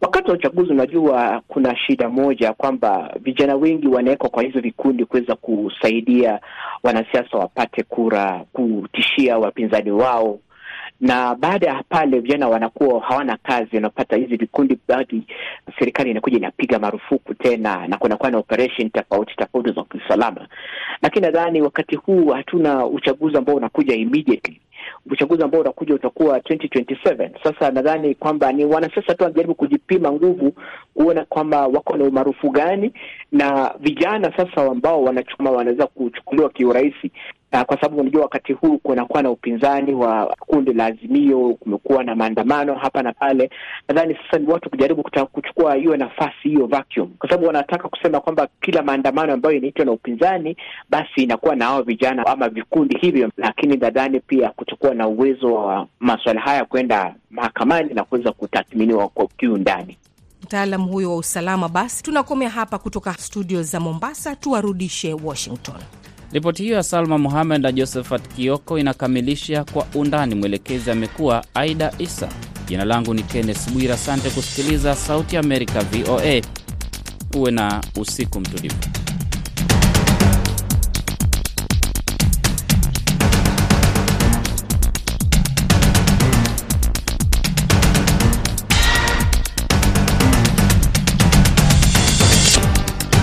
Wakati 0.00 0.28
wa 0.30 0.34
uchaguzi, 0.36 0.72
unajua 0.72 1.42
kuna 1.48 1.76
shida 1.76 2.08
moja 2.08 2.52
kwamba 2.52 3.14
vijana 3.20 3.56
wengi 3.56 3.88
wanawekwa 3.88 4.28
kwa 4.30 4.42
hizo 4.42 4.60
vikundi 4.60 5.04
kuweza 5.04 5.34
kusaidia 5.36 6.40
wanasiasa 6.82 7.38
wapate 7.38 7.82
kura, 7.82 8.44
kutishia 8.52 9.38
wapinzani 9.38 9.90
wao 9.90 10.38
na 11.00 11.34
baada 11.34 11.66
ya 11.66 11.82
pale 11.88 12.20
vijana 12.20 12.48
wanakuwa 12.48 13.00
hawana 13.00 13.36
kazi, 13.36 13.76
wanapata 13.76 14.16
hizi 14.16 14.36
vikundi, 14.36 14.78
badi, 14.88 15.22
serikali 15.78 16.10
inakuja 16.10 16.36
inapiga 16.36 16.78
marufuku 16.78 17.34
tena, 17.34 17.86
na 17.88 17.98
kunakuwa 17.98 18.30
na 18.30 18.38
operation 18.38 18.90
tofauti 18.90 19.34
tofauti 19.36 19.72
za 19.72 19.82
kiusalama. 19.84 20.48
Lakini 21.02 21.26
nadhani 21.26 21.62
wakati 21.62 21.96
huu 21.96 22.28
hatuna 22.30 22.86
uchaguzi 22.86 23.36
ambao 23.36 23.54
unakuja 23.56 23.94
immediately. 23.94 24.60
Uchaguzi 25.10 25.42
ambao 25.42 25.60
unakuja 25.60 25.94
utakuwa 25.94 26.38
2027. 26.38 27.30
Sasa 27.42 27.70
nadhani 27.70 28.14
kwamba 28.14 28.52
ni 28.52 28.64
wanasiasa 28.64 29.14
tu 29.14 29.22
wanajaribu 29.24 29.54
kujipima 29.54 30.12
nguvu, 30.12 30.52
kuona 30.94 31.24
kwamba 31.24 31.66
wako 31.66 31.96
na 31.96 32.04
umaarufu 32.04 32.50
gani, 32.50 32.92
na 33.32 33.74
vijana 33.80 34.32
sasa 34.36 34.62
ambao 34.70 35.02
wanachuma 35.02 35.50
wanaweza 35.50 35.86
kuchukuliwa 35.86 36.50
kiurahisi 36.50 37.10
Uh, 37.52 37.60
kwa 37.62 37.76
sababu 37.80 38.00
unajua 38.00 38.22
wakati 38.22 38.52
huu 38.52 38.78
kunakuwa 38.78 39.22
na 39.22 39.30
upinzani 39.30 39.94
wa 39.94 40.36
kundi 40.40 40.72
la 40.72 40.86
Azimio, 40.86 41.54
kumekuwa 41.54 42.04
na 42.04 42.14
maandamano 42.14 42.74
hapa 42.74 43.02
na 43.02 43.12
pale. 43.12 43.50
Nadhani 43.88 44.14
sasa 44.24 44.38
ni 44.38 44.46
watu 44.52 44.70
kujaribu 44.70 45.02
kuchukua 45.32 45.74
hiyo 45.74 45.96
nafasi 45.96 46.48
hiyo 46.48 46.66
vacuum, 46.66 47.08
kwa 47.18 47.28
sababu 47.28 47.46
wanataka 47.46 47.88
kusema 47.88 48.20
kwamba 48.20 48.48
kila 48.60 48.82
maandamano 48.82 49.32
ambayo 49.32 49.56
inaitwa 49.56 49.84
na 49.84 49.92
upinzani 49.92 50.56
basi 50.90 51.22
inakuwa 51.22 51.56
na 51.56 51.64
hao 51.64 51.82
vijana 51.82 52.26
ama 52.26 52.48
vikundi 52.48 52.98
hivyo, 52.98 53.30
lakini 53.36 53.76
nadhani 53.76 54.20
pia 54.20 54.50
kutokuwa 54.50 54.94
na 54.94 55.08
uwezo 55.08 55.54
wa 55.54 55.86
maswala 56.00 56.40
haya 56.40 56.64
kwenda 56.64 57.14
mahakamani 57.30 57.94
na 57.94 58.04
kuweza 58.04 58.32
kutathminiwa 58.32 59.08
kwa 59.08 59.26
kiundani. 59.26 59.96
Mtaalam 60.42 60.82
huyo 60.88 61.10
wa 61.10 61.16
usalama. 61.16 61.68
Basi 61.68 62.02
tunakomea 62.02 62.50
hapa 62.50 62.78
kutoka 62.78 63.14
studio 63.14 63.62
za 63.62 63.80
Mombasa, 63.80 64.36
tuwarudishe 64.36 65.14
Washington. 65.14 65.76
Ripoti 66.32 66.62
hiyo 66.62 66.74
ya 66.76 66.82
Salma 66.82 67.18
Muhamed 67.18 67.62
na 67.62 67.72
Josephat 67.72 68.28
Kioko 68.28 68.78
inakamilisha 68.78 69.64
Kwa 69.64 69.86
Undani. 69.94 70.34
Mwelekezi 70.34 70.90
amekuwa 70.90 71.44
Aida 71.54 71.92
Isa. 71.98 72.28
Jina 72.66 72.84
langu 72.84 73.14
ni 73.14 73.22
Kenneth 73.22 73.70
Bwira. 73.70 73.94
Asante 73.94 74.30
kusikiliza 74.30 74.94
Sauti 74.94 75.34
ya 75.34 75.40
Amerika, 75.40 75.80
VOA. 75.80 76.42
Uwe 77.36 77.50
na 77.50 77.80
usiku 77.96 78.40
mtulivu. 78.40 78.76